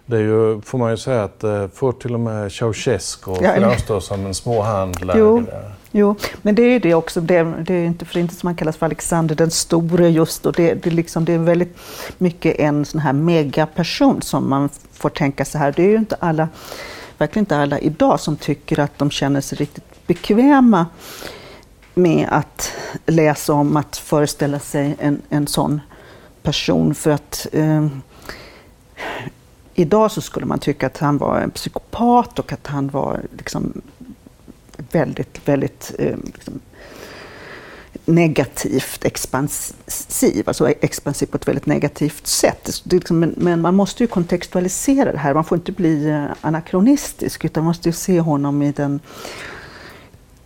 Det 0.05 0.15
är 0.15 0.21
ju, 0.21 0.61
får 0.61 0.77
man 0.77 0.91
ju 0.91 0.97
säga 0.97 1.23
att 1.23 1.39
det 1.39 1.69
får 1.73 1.91
till 1.91 2.13
och 2.13 2.19
med 2.19 2.51
Ceausescu 2.51 3.31
ja, 3.41 3.53
framstå 3.55 4.01
som 4.01 4.25
en 4.25 4.33
småhandlare. 4.33 5.19
Jo, 5.19 5.43
jo, 5.91 6.15
men 6.41 6.55
det 6.55 6.61
är 6.61 6.69
ju 6.69 6.79
det 6.79 6.93
också. 6.93 7.21
Det, 7.21 7.43
det 7.43 7.73
är 7.73 7.85
inte 7.85 8.05
för 8.05 8.19
inte 8.19 8.35
som 8.35 8.47
han 8.47 8.55
kallas 8.55 8.77
för 8.77 8.85
Alexander 8.85 9.35
den 9.35 9.51
store 9.51 10.09
just. 10.09 10.45
Och 10.45 10.53
det, 10.53 10.73
det, 10.73 10.89
liksom, 10.89 11.25
det 11.25 11.33
är 11.33 11.37
väldigt 11.37 11.77
mycket 12.17 12.59
en 12.59 12.85
sån 12.85 12.99
här 12.99 13.13
megaperson 13.13 14.21
som 14.21 14.49
man 14.49 14.69
får 14.93 15.09
tänka 15.09 15.45
så 15.45 15.57
här. 15.57 15.73
Det 15.75 15.83
är 15.83 15.89
ju 15.89 15.97
inte 15.97 16.15
alla 16.19 16.47
verkligen 17.17 17.41
inte 17.41 17.57
alla 17.57 17.79
idag 17.79 18.19
som 18.19 18.35
tycker 18.35 18.79
att 18.79 18.99
de 18.99 19.11
känner 19.11 19.41
sig 19.41 19.57
riktigt 19.57 20.07
bekväma 20.07 20.85
med 21.93 22.27
att 22.31 22.71
läsa 23.05 23.53
om, 23.53 23.77
att 23.77 23.97
föreställa 23.97 24.59
sig 24.59 24.95
en, 24.99 25.21
en 25.29 25.47
sån 25.47 25.81
person. 26.41 26.95
För 26.95 27.11
att 27.11 27.47
eh, 27.51 27.87
idag 29.73 30.11
så 30.11 30.21
skulle 30.21 30.45
man 30.45 30.59
tycka 30.59 30.87
att 30.87 30.97
han 30.97 31.17
var 31.17 31.39
en 31.39 31.51
psykopat 31.51 32.39
och 32.39 32.53
att 32.53 32.67
han 32.67 32.89
var 32.89 33.21
liksom 33.37 33.81
väldigt, 34.91 35.47
väldigt 35.47 35.95
eh, 35.99 36.17
liksom, 36.25 36.59
negativt 38.05 39.05
expansiv, 39.05 40.43
alltså 40.45 40.69
expansiv 40.69 41.25
på 41.25 41.37
ett 41.37 41.47
väldigt 41.47 41.65
negativt 41.65 42.27
sätt. 42.27 42.81
Liksom, 42.83 43.19
men, 43.19 43.33
men, 43.37 43.61
man 43.61 43.75
måste 43.75 44.03
ju 44.03 44.07
kontextualisera 44.07 45.11
det 45.11 45.17
här, 45.17 45.33
man 45.33 45.43
får 45.43 45.57
inte 45.57 45.71
bli 45.71 46.09
eh, 46.09 46.25
anakronistisk 46.41 47.45
utan 47.45 47.63
man 47.63 47.69
måste 47.69 47.89
ju 47.89 47.93
se 47.93 48.19
honom 48.19 48.61
i 48.61 48.71
den 48.71 48.99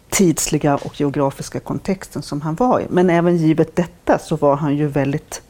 tidsliga 0.10 0.76
och 0.76 1.00
geografiska 1.02 1.60
kontexten 1.60 2.22
som 2.22 2.42
han 2.42 2.56
var 2.56 2.80
i. 2.80 2.86
Men 2.90 3.10
även 3.10 3.38
givet 3.38 3.76
detta 3.76 4.20
så 4.20 4.36
var 4.36 4.56
han 4.56 4.78
ju 4.78 4.88
väldigt 4.88 5.42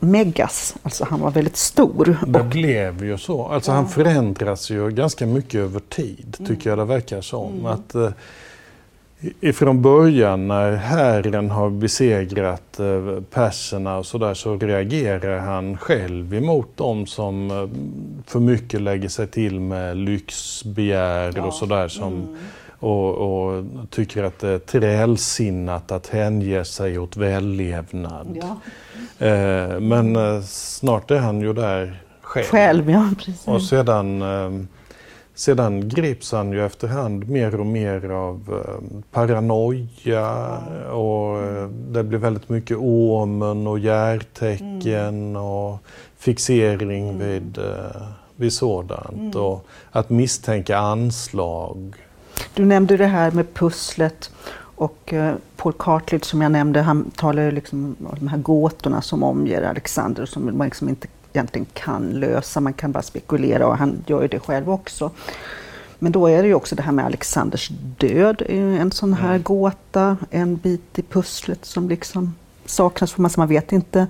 megas, 0.00 0.76
alltså 0.82 1.04
han 1.04 1.20
var 1.20 1.30
väldigt 1.30 1.56
stor. 1.56 2.18
Det 2.26 2.42
blev 2.42 3.04
ju 3.04 3.18
så. 3.18 3.46
Alltså 3.46 3.70
ja. 3.70 3.74
han 3.74 3.88
förändras 3.88 4.70
ju 4.70 4.90
ganska 4.90 5.26
mycket 5.26 5.54
över 5.54 5.80
tid, 5.80 6.36
tycker 6.38 6.52
mm. 6.52 6.78
jag 6.78 6.78
det 6.78 6.84
verkar 6.84 7.20
som. 7.20 7.52
Mm. 7.52 7.66
Att, 7.66 7.94
eh, 7.94 8.10
Ifrån 9.40 9.82
början 9.82 10.48
när 10.48 10.72
herren 10.72 11.50
har 11.50 11.70
besegrat 11.70 12.80
eh, 12.80 13.22
perserna 13.30 13.98
och 13.98 14.06
sådär 14.06 14.34
så 14.34 14.56
reagerar 14.56 15.38
han 15.38 15.76
själv 15.76 16.34
emot 16.34 16.76
dem 16.76 17.06
som 17.06 17.50
eh, 17.50 17.68
för 18.26 18.40
mycket 18.40 18.80
lägger 18.80 19.08
sig 19.08 19.26
till 19.26 19.60
med 19.60 19.96
lyxbegär 19.96 21.32
ja. 21.36 21.44
och 21.44 21.54
sådär. 21.54 21.88
Som, 21.88 22.12
mm. 22.12 22.36
och, 22.78 23.14
och, 23.14 23.64
tycker 23.90 24.24
att 24.24 24.38
det 24.38 24.48
är 24.48 24.58
trälsinnat 24.58 25.92
att 25.92 26.06
hänge 26.06 26.64
sig 26.64 26.98
åt 26.98 27.16
vällevnad. 27.16 28.38
Ja. 28.40 28.56
Eh, 29.26 29.80
men 29.80 30.42
snart 30.46 31.10
är 31.10 31.18
han 31.18 31.40
ju 31.40 31.52
där 31.52 32.02
själv. 32.20 32.44
Själv, 32.46 32.90
ja. 32.90 33.10
Och 33.44 33.62
sedan 33.62 34.22
sedan 35.40 35.88
grips 35.88 36.32
han 36.32 36.52
ju 36.52 36.66
efterhand 36.66 37.28
mer 37.28 37.60
och 37.60 37.66
mer 37.66 38.10
av 38.10 38.64
eh, 38.66 39.00
paranoia 39.10 40.58
och 40.92 41.38
eh, 41.42 41.68
det 41.68 42.04
blir 42.04 42.18
väldigt 42.18 42.48
mycket 42.48 42.76
omen 42.80 43.66
och 43.66 43.78
järtecken 43.78 45.08
mm. 45.08 45.36
och 45.36 45.78
fixering 46.18 47.08
mm. 47.08 47.18
vid, 47.18 47.58
eh, 47.58 48.02
vid 48.36 48.52
sådant. 48.52 49.34
Mm. 49.34 49.44
Och 49.44 49.66
att 49.90 50.10
misstänka 50.10 50.78
anslag. 50.78 51.94
Du 52.54 52.64
nämnde 52.64 52.96
det 52.96 53.06
här 53.06 53.30
med 53.30 53.54
pusslet 53.54 54.30
och 54.56 55.14
Paul 55.56 55.72
Cartledge 55.78 56.24
som 56.24 56.42
jag 56.42 56.52
nämnde, 56.52 56.80
han 56.80 57.10
talar 57.10 57.42
ju 57.42 57.50
liksom 57.50 57.96
om 57.98 58.16
de 58.18 58.28
här 58.28 58.38
gåtorna 58.38 59.02
som 59.02 59.22
omger 59.22 59.62
Alexander 59.62 60.26
som 60.26 60.58
man 60.58 60.66
liksom 60.66 60.88
inte 60.88 61.08
egentligen 61.32 61.66
kan 61.72 62.10
lösa. 62.10 62.60
Man 62.60 62.72
kan 62.72 62.92
bara 62.92 63.02
spekulera 63.02 63.66
och 63.66 63.76
han 63.76 64.04
gör 64.06 64.22
ju 64.22 64.28
det 64.28 64.38
själv 64.38 64.70
också. 64.70 65.10
Men 65.98 66.12
då 66.12 66.26
är 66.26 66.42
det 66.42 66.48
ju 66.48 66.54
också 66.54 66.74
det 66.74 66.82
här 66.82 66.92
med 66.92 67.04
Alexanders 67.04 67.68
död, 67.98 68.42
en 68.48 68.92
sån 68.92 69.14
här 69.14 69.30
mm. 69.30 69.42
gåta, 69.42 70.16
en 70.30 70.56
bit 70.56 70.98
i 70.98 71.02
pusslet 71.02 71.64
som 71.64 71.88
liksom 71.88 72.34
saknas 72.64 73.12
för 73.12 73.22
man, 73.22 73.30
man 73.36 73.48
vet 73.48 73.72
inte. 73.72 74.06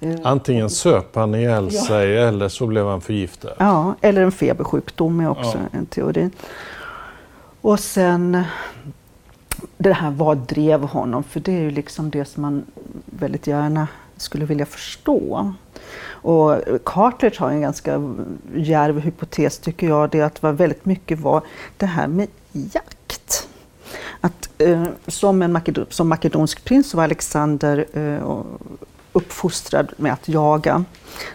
Eh, 0.00 0.16
Antingen 0.22 0.70
söp 0.70 1.14
han 1.14 1.34
ihjäl 1.34 1.68
ja. 1.72 1.82
sig 1.82 2.18
eller 2.18 2.48
så 2.48 2.66
blev 2.66 2.86
han 2.86 3.00
förgiftad. 3.00 3.52
Ja, 3.58 3.94
eller 4.00 4.22
en 4.22 4.32
febersjukdom 4.32 5.20
är 5.20 5.28
också 5.28 5.58
ja. 5.72 5.78
en 5.78 5.86
teori. 5.86 6.30
Och 7.60 7.80
sen 7.80 8.44
det 9.78 9.92
här, 9.92 10.10
vad 10.10 10.38
drev 10.38 10.82
honom? 10.82 11.22
För 11.22 11.40
det 11.40 11.52
är 11.52 11.60
ju 11.60 11.70
liksom 11.70 12.10
det 12.10 12.24
som 12.24 12.42
man 12.42 12.64
väldigt 13.04 13.46
gärna 13.46 13.88
skulle 14.18 14.44
vilja 14.44 14.66
förstå. 14.66 15.54
Och 16.08 16.54
Cartledge 16.84 17.40
har 17.40 17.50
en 17.50 17.60
ganska 17.60 18.14
djärv 18.54 19.00
hypotes 19.00 19.58
tycker 19.58 19.88
jag, 19.88 20.10
det 20.10 20.20
att 20.20 20.42
var 20.42 20.52
väldigt 20.52 20.84
mycket 20.84 21.20
var 21.20 21.42
det 21.76 21.86
här 21.86 22.06
med 22.06 22.28
jakt. 22.52 23.48
Att, 24.20 24.50
eh, 24.58 24.84
som, 25.06 25.42
en 25.42 25.52
makedon, 25.52 25.86
som 25.88 26.08
makedonsk 26.08 26.64
prins 26.64 26.94
var 26.94 27.04
Alexander 27.04 27.86
eh, 27.92 28.42
uppfostrad 29.12 29.92
med 29.96 30.12
att 30.12 30.28
jaga. 30.28 30.84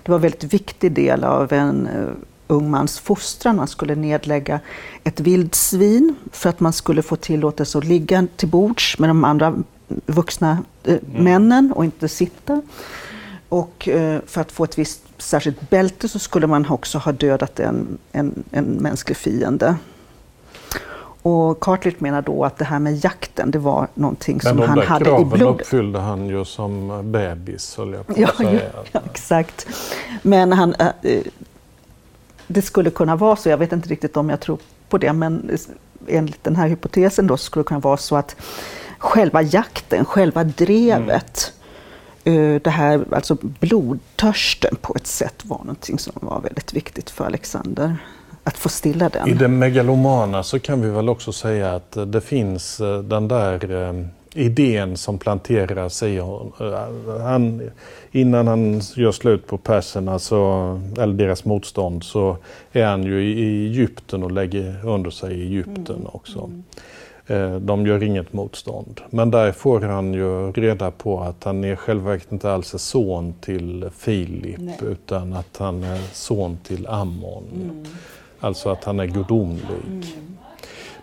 Det 0.04 0.12
var 0.12 0.16
en 0.16 0.22
väldigt 0.22 0.54
viktig 0.54 0.92
del 0.92 1.24
av 1.24 1.54
en 1.54 1.88
eh, 1.88 2.08
ung 2.48 2.72
mans 2.72 3.00
fostran. 3.00 3.56
Man 3.56 3.68
skulle 3.68 3.96
nedlägga 3.96 4.60
ett 5.04 5.20
vildsvin 5.20 6.16
för 6.32 6.50
att 6.50 6.60
man 6.60 6.74
skulle 6.74 7.02
få 7.02 7.16
tillåtelse 7.16 7.78
att 7.78 7.84
ligga 7.84 8.28
till 8.36 8.48
bords 8.48 9.00
med 9.00 9.10
de 9.10 9.24
andra 9.24 9.56
vuxna 10.06 10.58
eh, 10.84 10.98
mm. 11.12 11.24
männen 11.24 11.74
och 11.76 11.86
inte 11.86 12.08
sitta. 12.08 12.62
och 13.50 13.88
eh, 13.88 14.22
för 14.26 14.42
att 14.42 14.52
få 14.52 14.64
ett 14.64 14.78
visst 14.78 15.02
särskilt 15.18 15.70
bälte 15.70 16.10
så 16.10 16.20
skulle 16.20 16.48
man 16.48 16.70
också 16.70 16.98
ha 16.98 17.12
dödat 17.12 17.60
en, 17.60 17.98
en, 18.12 18.44
en 18.52 18.66
mänsklig 18.66 19.18
fiende. 19.18 19.76
Och 21.24 21.60
Cartlet 21.60 22.02
menar 22.02 22.22
då 22.22 22.46
att 22.46 22.58
det 22.58 22.66
här 22.66 22.80
med 22.80 23.06
jakten, 23.06 23.52
det 23.52 23.60
var 23.60 23.88
någonting 23.94 24.42
som 24.42 24.60
han 24.60 24.80
hade 24.80 25.06
i 25.06 25.26
blodet. 25.26 25.30
Men 25.30 25.30
de 25.30 25.38
kraven 25.38 25.56
uppfyllde 25.56 26.00
han 26.00 26.28
ju 26.28 26.46
som 26.46 27.02
bebis, 27.12 27.78
höll 27.78 27.94
jag 27.94 28.08
på 28.08 28.14
ja, 28.18 28.28
att 28.28 28.38
säga. 28.38 28.62
Ja, 28.92 29.02
exakt. 29.12 29.68
Men 30.22 30.54
han, 30.54 30.74
äh, 30.74 31.22
det 32.48 32.62
skulle 32.62 32.90
kunna 32.90 33.16
vara 33.16 33.36
så, 33.36 33.50
jag 33.50 33.58
vet 33.58 33.72
inte 33.72 33.90
riktigt 33.90 34.18
om 34.18 34.30
jag 34.30 34.40
tror 34.40 34.58
på 34.90 34.98
det, 34.98 35.14
men 35.14 35.58
enligt 36.08 36.44
den 36.44 36.56
här 36.56 36.68
hypotesen 36.68 37.28
då 37.28 37.38
skulle 37.38 37.64
det 37.64 37.68
kunna 37.68 37.80
vara 37.80 37.98
så 37.98 38.16
att 38.16 38.36
själva 39.04 39.42
jakten, 39.42 40.06
själva 40.06 40.44
drevet, 40.44 41.54
mm. 42.24 42.60
det 42.64 42.70
här 42.70 43.06
alltså 43.12 43.38
blodtörsten 43.42 44.76
på 44.82 44.96
ett 44.96 45.08
sätt 45.08 45.36
var 45.44 45.58
någonting 45.58 46.00
som 46.00 46.14
var 46.22 46.42
väldigt 46.42 46.74
viktigt 46.74 47.10
för 47.10 47.26
Alexander 47.26 47.98
att 48.44 48.58
få 48.58 48.70
stilla 48.70 49.10
den. 49.10 49.28
I 49.28 49.34
det 49.34 49.48
megalomana 49.48 50.44
så 50.44 50.60
kan 50.60 50.82
vi 50.82 50.90
väl 50.90 51.10
också 51.10 51.32
säga 51.32 51.76
att 51.76 51.98
det 52.08 52.22
finns 52.22 52.80
eh, 52.80 53.00
den 53.00 53.28
där 53.28 53.90
eh, 53.90 54.06
idén 54.34 54.98
som 54.98 55.18
planteras 55.18 56.04
i 56.04 56.18
honom. 56.18 57.62
innan 58.12 58.48
han 58.48 58.82
gör 58.96 59.12
slut 59.12 59.48
på 59.48 59.58
perserna, 59.58 60.20
så, 60.20 60.82
eller 60.98 61.14
deras 61.14 61.46
motstånd, 61.46 62.04
så 62.04 62.38
är 62.72 62.86
han 62.86 63.04
ju 63.04 63.24
i 63.24 63.66
Egypten 63.68 64.24
och 64.24 64.32
lägger 64.32 64.86
under 64.86 65.12
sig 65.12 65.34
i 65.34 65.42
Egypten 65.42 65.96
mm. 65.96 66.08
också. 66.12 66.40
Mm. 66.40 66.64
Eh, 67.28 67.56
de 67.56 67.86
gör 67.86 68.04
inget 68.04 68.34
motstånd. 68.34 69.02
Men 69.10 69.32
där 69.32 69.52
får 69.52 69.82
han 69.82 70.14
ju 70.14 70.52
reda 70.52 70.92
på 70.92 71.20
att 71.20 71.44
han 71.44 71.64
i 71.64 71.76
själva 71.76 72.10
verket 72.10 72.32
inte 72.32 72.52
alls 72.52 72.74
är 72.74 72.78
son 72.78 73.34
till 73.42 73.90
Filip 73.98 74.82
utan 74.82 75.34
att 75.34 75.58
han 75.58 75.84
är 75.84 76.02
son 76.14 76.58
till 76.64 76.88
Ammon. 76.88 77.44
Mm. 77.56 77.86
Alltså 78.40 78.70
att 78.70 78.84
han 78.84 79.00
är 79.00 79.06
gudomlig. 79.06 79.64
Mm. 79.88 80.02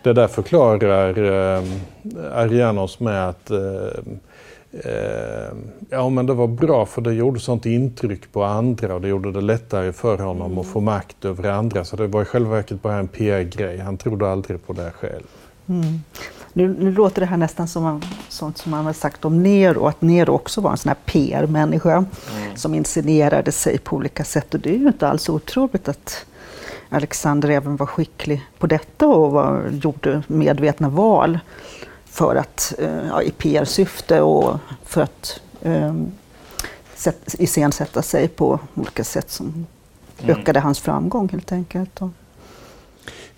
Det 0.03 0.13
där 0.13 0.29
förklarar 0.29 1.19
eh, 1.19 1.65
Arianos 2.33 3.01
med 3.01 3.29
att 3.29 3.51
eh, 3.51 3.59
eh, 4.73 5.53
ja, 5.91 6.09
men 6.09 6.27
det 6.27 6.35
var 6.35 6.47
bra 6.47 6.87
för 6.87 7.03
det 7.03 7.13
gjorde 7.13 7.41
sånt 7.41 7.67
intryck 7.67 8.33
på 8.33 8.45
andra 8.45 8.95
och 8.95 9.01
det 9.01 9.09
gjorde 9.09 9.33
det 9.33 9.41
lättare 9.41 9.93
för 9.93 10.19
honom 10.19 10.47
mm. 10.47 10.59
att 10.59 10.67
få 10.67 10.81
makt 10.81 11.25
över 11.25 11.51
andra. 11.51 11.85
Så 11.85 11.97
det 11.97 12.07
var 12.07 12.23
i 12.23 12.25
själva 12.25 12.51
verket 12.51 12.83
bara 12.83 12.97
en 12.97 13.09
PR-grej. 13.09 13.79
Han 13.79 13.97
trodde 13.97 14.29
aldrig 14.29 14.67
på 14.67 14.73
det 14.73 14.91
själv. 14.91 15.27
Mm. 15.71 16.03
Nu, 16.53 16.69
nu, 16.79 16.93
låter 16.93 17.21
det 17.21 17.27
här 17.27 17.37
nästan 17.37 17.69
som 17.69 18.03
sånt 18.29 18.59
som 18.59 18.71
man 18.71 18.85
har 18.85 18.93
sagt 18.93 19.25
om 19.25 19.43
Nero, 19.43 19.87
att 19.87 20.03
Nero 20.03 20.35
också 20.35 20.61
var 20.61 20.71
en 20.71 20.77
sån 20.77 20.89
här 20.89 20.97
PR-människa 21.05 21.97
mm. 21.97 22.57
som 22.57 22.75
inscenerade 22.75 23.53
sig 23.53 23.79
på 23.79 23.97
olika 23.97 24.25
sätt. 24.25 24.55
Och 24.55 24.61
det 24.61 24.71
är 24.71 24.79
ju 24.79 24.87
inte 24.87 25.09
alls 25.09 25.29
otroligt 25.29 25.89
att 25.89 26.27
Alexander 26.89 27.49
även 27.49 27.77
var 27.77 27.87
skicklig 27.87 28.47
på 28.59 28.67
detta 28.67 29.07
och 29.07 29.33
var, 29.33 29.71
gjorde 29.83 30.23
medvetna 30.27 30.89
val 30.89 31.39
för 32.05 32.37
att, 32.37 32.75
eh, 32.79 33.07
ja, 33.09 33.23
i 33.23 33.31
PR-syfte 33.31 34.21
och 34.21 34.59
för 34.85 35.03
att 35.03 35.41
eh, 35.63 35.95
iscensätta 37.39 38.03
sig 38.03 38.29
på 38.29 38.59
olika 38.75 39.05
sätt 39.05 39.31
som 39.31 39.67
mm. 40.19 40.37
ökade 40.37 40.61
hans 40.61 40.81
framgång 40.81 41.29
helt 41.29 41.53
enkelt. 41.53 42.01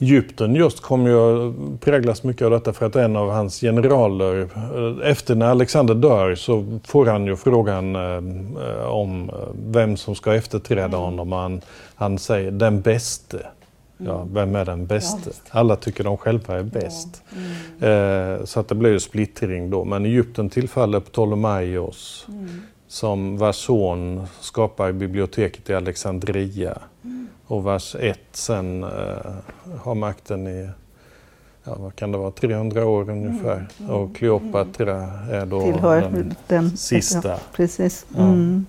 Egypten 0.02 0.54
just 0.54 0.80
kommer 0.80 1.10
ju 1.10 1.16
att 1.16 1.80
präglas 1.80 2.22
mycket 2.22 2.42
av 2.42 2.50
detta 2.50 2.72
för 2.72 2.86
att 2.86 2.96
en 2.96 3.16
av 3.16 3.30
hans 3.30 3.60
generaler, 3.60 4.40
eh, 4.40 5.10
efter 5.10 5.34
när 5.34 5.46
Alexander 5.46 5.94
dör 5.94 6.34
så 6.34 6.78
får 6.84 7.06
han 7.06 7.26
ju 7.26 7.36
frågan 7.36 7.96
eh, 7.96 8.84
om 8.86 9.30
vem 9.66 9.96
som 9.96 10.14
ska 10.14 10.34
efterträda 10.34 10.84
mm. 10.84 11.00
honom. 11.00 11.32
Han, 11.32 11.60
han 11.94 12.18
säger 12.18 12.50
den 12.50 12.80
bäste. 12.80 13.46
Ja, 13.96 14.20
mm. 14.20 14.34
vem 14.34 14.56
är 14.56 14.64
den 14.64 14.86
bäste? 14.86 15.30
Ja, 15.34 15.58
Alla 15.58 15.76
tycker 15.76 16.04
de 16.04 16.16
själva 16.16 16.58
är 16.58 16.62
bäst. 16.62 17.22
Ja. 17.28 17.36
Mm. 17.88 18.40
Eh, 18.40 18.44
så 18.44 18.60
att 18.60 18.68
det 18.68 18.74
blir 18.74 18.90
ju 18.90 19.00
splittring 19.00 19.70
då. 19.70 19.84
Men 19.84 20.06
Egypten 20.06 20.50
tillfaller 20.50 21.00
Ptolemaios 21.00 22.26
som 22.88 23.38
vars 23.38 23.56
son 23.56 24.26
skapar 24.40 24.92
biblioteket 24.92 25.70
i 25.70 25.74
Alexandria. 25.74 26.78
Mm. 27.04 27.21
Och 27.46 27.62
vars 27.62 27.94
ett 27.94 28.18
sen 28.32 28.84
eh, 28.84 28.88
har 29.82 29.94
makten 29.94 30.46
i 30.46 30.68
ja, 31.64 31.76
vad 31.78 31.96
kan 31.96 32.12
det 32.12 32.18
vara, 32.18 32.30
300 32.30 32.86
år 32.86 33.10
ungefär. 33.10 33.54
Mm. 33.54 33.66
mm. 33.78 33.90
Och 33.90 34.16
Kleopatra 34.16 35.02
är 35.30 35.46
då 35.46 35.62
Tillhör 35.62 36.00
den, 36.00 36.34
den 36.46 36.76
sista. 36.76 37.28
Ja, 37.28 37.38
precis. 37.52 38.06
Mm. 38.16 38.66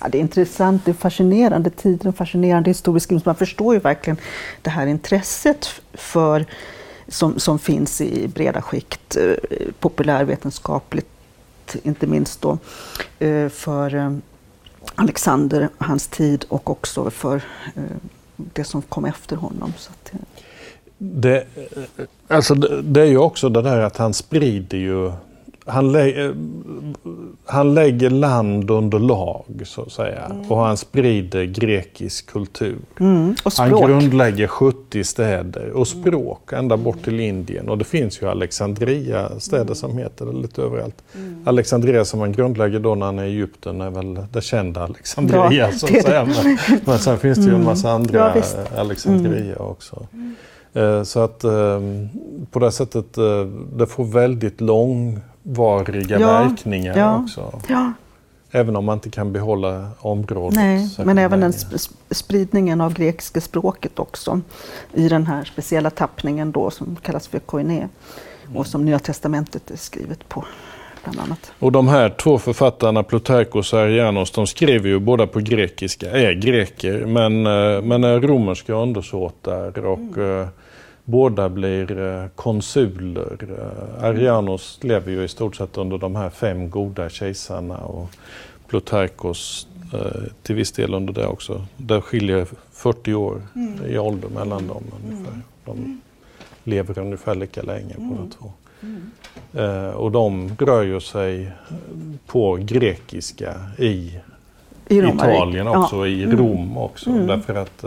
Ja, 0.00 0.08
det 0.08 0.18
är 0.18 0.20
intressant, 0.20 0.84
det 0.84 0.90
är 0.90 0.94
fascinerande 0.94 1.70
tider 1.70 2.08
och 2.08 2.16
fascinerande 2.16 2.70
historisk 2.70 3.10
Man 3.10 3.34
förstår 3.34 3.74
ju 3.74 3.80
verkligen 3.80 4.16
det 4.62 4.70
här 4.70 4.86
intresset 4.86 5.68
för, 5.92 6.46
som, 7.08 7.38
som 7.38 7.58
finns 7.58 8.00
i 8.00 8.28
breda 8.28 8.62
skikt, 8.62 9.16
eh, 9.16 9.34
populärvetenskapligt 9.80 11.06
inte 11.82 12.06
minst 12.06 12.42
då, 12.42 12.58
eh, 13.18 13.48
för 13.48 13.94
eh, 13.94 14.12
Alexander, 14.94 15.68
hans 15.78 16.08
tid 16.08 16.44
och 16.48 16.70
också 16.70 17.10
för 17.10 17.36
eh, 17.74 17.82
det 18.36 18.64
som 18.64 18.82
kom 18.82 19.04
efter 19.04 19.36
honom. 19.36 19.72
Så 19.76 19.90
att, 19.90 20.14
eh. 20.14 20.20
det, 20.98 21.46
alltså 22.28 22.54
det, 22.54 22.82
det, 22.82 23.00
är 23.00 23.06
ju 23.06 23.18
också 23.18 23.48
det 23.48 23.62
där 23.62 23.80
att 23.80 23.96
han 23.96 24.14
sprider 24.14 24.78
ju 24.78 25.12
han, 25.66 25.94
eh, 25.94 26.32
han 27.50 27.74
lägger 27.74 28.10
land 28.10 28.70
under 28.70 28.98
lag, 28.98 29.44
så 29.64 29.82
att 29.82 29.92
säga. 29.92 30.24
Mm. 30.24 30.50
Och 30.50 30.58
han 30.58 30.76
sprider 30.76 31.44
grekisk 31.44 32.26
kultur. 32.26 32.78
Mm. 33.00 33.34
Han 33.56 33.70
grundlägger 33.70 34.46
70 34.46 35.04
städer 35.04 35.70
och 35.70 35.88
språk 35.88 36.52
ända 36.52 36.76
bort 36.76 37.04
till 37.04 37.20
Indien. 37.20 37.68
Och 37.68 37.78
det 37.78 37.84
finns 37.84 38.22
ju 38.22 38.28
Alexandria, 38.28 39.30
städer 39.38 39.74
som 39.74 39.98
heter 39.98 40.26
det 40.26 40.32
lite 40.32 40.62
överallt. 40.62 41.02
Mm. 41.14 41.42
Alexandria 41.44 42.04
som 42.04 42.20
han 42.20 42.32
grundlägger 42.32 42.80
då 42.80 42.94
när 42.94 43.06
han 43.06 43.18
är 43.18 43.24
i 43.24 43.28
Egypten 43.28 43.80
är 43.80 43.90
väl 43.90 44.18
det 44.32 44.40
kända 44.40 44.82
Alexandria. 44.82 45.48
Bra. 45.48 45.72
Så 45.72 45.86
att 45.86 46.02
säga. 46.02 46.24
Men, 46.24 46.58
men 46.84 46.98
sen 46.98 47.18
finns 47.18 47.38
det 47.38 47.44
ju 47.44 47.54
en 47.54 47.64
massa 47.64 47.88
mm. 47.88 48.00
andra 48.00 48.32
ja, 48.36 48.80
Alexandria 48.80 49.56
mm. 49.56 49.66
också. 49.66 50.06
Eh, 50.72 51.02
så 51.02 51.20
att 51.20 51.44
eh, 51.44 51.80
på 52.50 52.58
det 52.58 52.72
sättet, 52.72 53.14
det 53.76 53.86
får 53.86 54.04
väldigt 54.04 54.60
lång 54.60 55.20
långvariga 55.48 56.20
ja, 56.20 56.26
verkningar 56.26 56.98
ja, 56.98 57.22
också. 57.22 57.60
Ja. 57.68 57.92
Även 58.50 58.76
om 58.76 58.84
man 58.84 58.94
inte 58.94 59.10
kan 59.10 59.32
behålla 59.32 59.90
området. 59.98 60.54
Nej, 60.54 60.90
men 61.04 61.18
även 61.18 61.40
den 61.40 61.52
sp 61.52 61.72
spridningen 62.10 62.80
av 62.80 62.94
grekiska 62.94 63.40
språket 63.40 63.98
också 63.98 64.40
i 64.94 65.08
den 65.08 65.26
här 65.26 65.44
speciella 65.44 65.90
tappningen 65.90 66.52
då 66.52 66.70
som 66.70 66.96
kallas 67.02 67.28
för 67.28 67.38
koiné 67.38 67.88
och 68.54 68.66
som 68.66 68.84
Nya 68.84 68.98
Testamentet 68.98 69.70
är 69.70 69.76
skrivet 69.76 70.28
på. 70.28 70.44
Bland 71.04 71.20
annat. 71.20 71.52
Och 71.58 71.72
de 71.72 71.88
här 71.88 72.08
två 72.08 72.38
författarna, 72.38 73.02
Plutarkos 73.02 73.72
och 73.72 73.78
Arianos, 73.78 74.30
de 74.30 74.46
skriver 74.46 74.88
ju 74.88 74.98
båda 74.98 75.26
på 75.26 75.40
grekiska, 75.40 76.10
är 76.10 76.32
greker, 76.32 77.06
men, 77.06 77.46
eh, 77.46 77.82
men 77.82 78.04
är 78.04 78.20
romerska 78.20 78.72
undersåtar 78.72 79.86
och 79.86 79.98
mm. 79.98 80.48
Båda 81.10 81.48
blir 81.48 81.98
eh, 81.98 82.28
konsuler. 82.34 83.36
Eh, 83.40 84.04
Arianos 84.04 84.78
lever 84.82 85.12
ju 85.12 85.24
i 85.24 85.28
stort 85.28 85.56
sett 85.56 85.78
under 85.78 85.98
de 85.98 86.16
här 86.16 86.30
fem 86.30 86.70
goda 86.70 87.08
kejsarna 87.08 87.78
och 87.78 88.10
Plutarkos 88.66 89.66
eh, 89.94 90.22
till 90.42 90.54
viss 90.54 90.72
del 90.72 90.94
under 90.94 91.12
det 91.12 91.26
också. 91.26 91.66
Det 91.76 92.00
skiljer 92.00 92.46
40 92.72 93.14
år 93.14 93.42
mm. 93.54 93.86
i 93.86 93.98
ålder 93.98 94.28
mellan 94.28 94.66
dem 94.66 94.82
ungefär. 95.04 95.32
Mm. 95.32 95.42
De 95.64 96.00
lever 96.64 96.98
ungefär 96.98 97.34
lika 97.34 97.62
länge 97.62 97.94
mm. 97.94 98.08
båda 98.08 98.30
två. 98.38 98.52
Mm. 98.82 99.94
och 99.94 100.12
de 100.12 100.56
rör 100.58 100.82
ju 100.82 101.00
sig 101.00 101.52
på 102.26 102.58
grekiska 102.60 103.54
i, 103.78 104.20
I 104.88 104.98
Italien 104.98 105.68
också, 105.68 105.96
ja. 105.96 106.06
i 106.06 106.26
Rom 106.26 106.58
mm. 106.58 106.76
också. 106.76 107.10
Mm. 107.10 107.26
Därför 107.26 107.54
att 107.54 107.84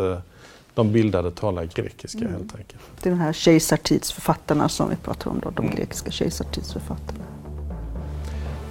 de 0.83 0.91
bildade 0.91 1.31
talar 1.31 1.69
grekiska 1.75 2.19
mm. 2.19 2.31
helt 2.31 2.55
enkelt. 2.55 2.81
Det 3.01 3.09
är 3.09 3.11
de 3.11 3.19
här 3.19 3.33
kejsartidsförfattarna 3.33 4.69
som 4.69 4.89
vi 4.89 4.95
pratar 4.95 5.31
om, 5.31 5.39
då, 5.39 5.49
de 5.49 5.65
mm. 5.65 5.75
grekiska 5.75 6.11
kejsartidsförfattarna. 6.11 7.23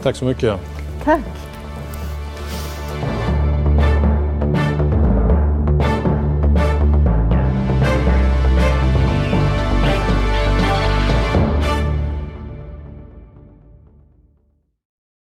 Tack 0.02 0.16
så 0.16 0.24
mycket. 0.24 0.60
Tack. 1.04 1.49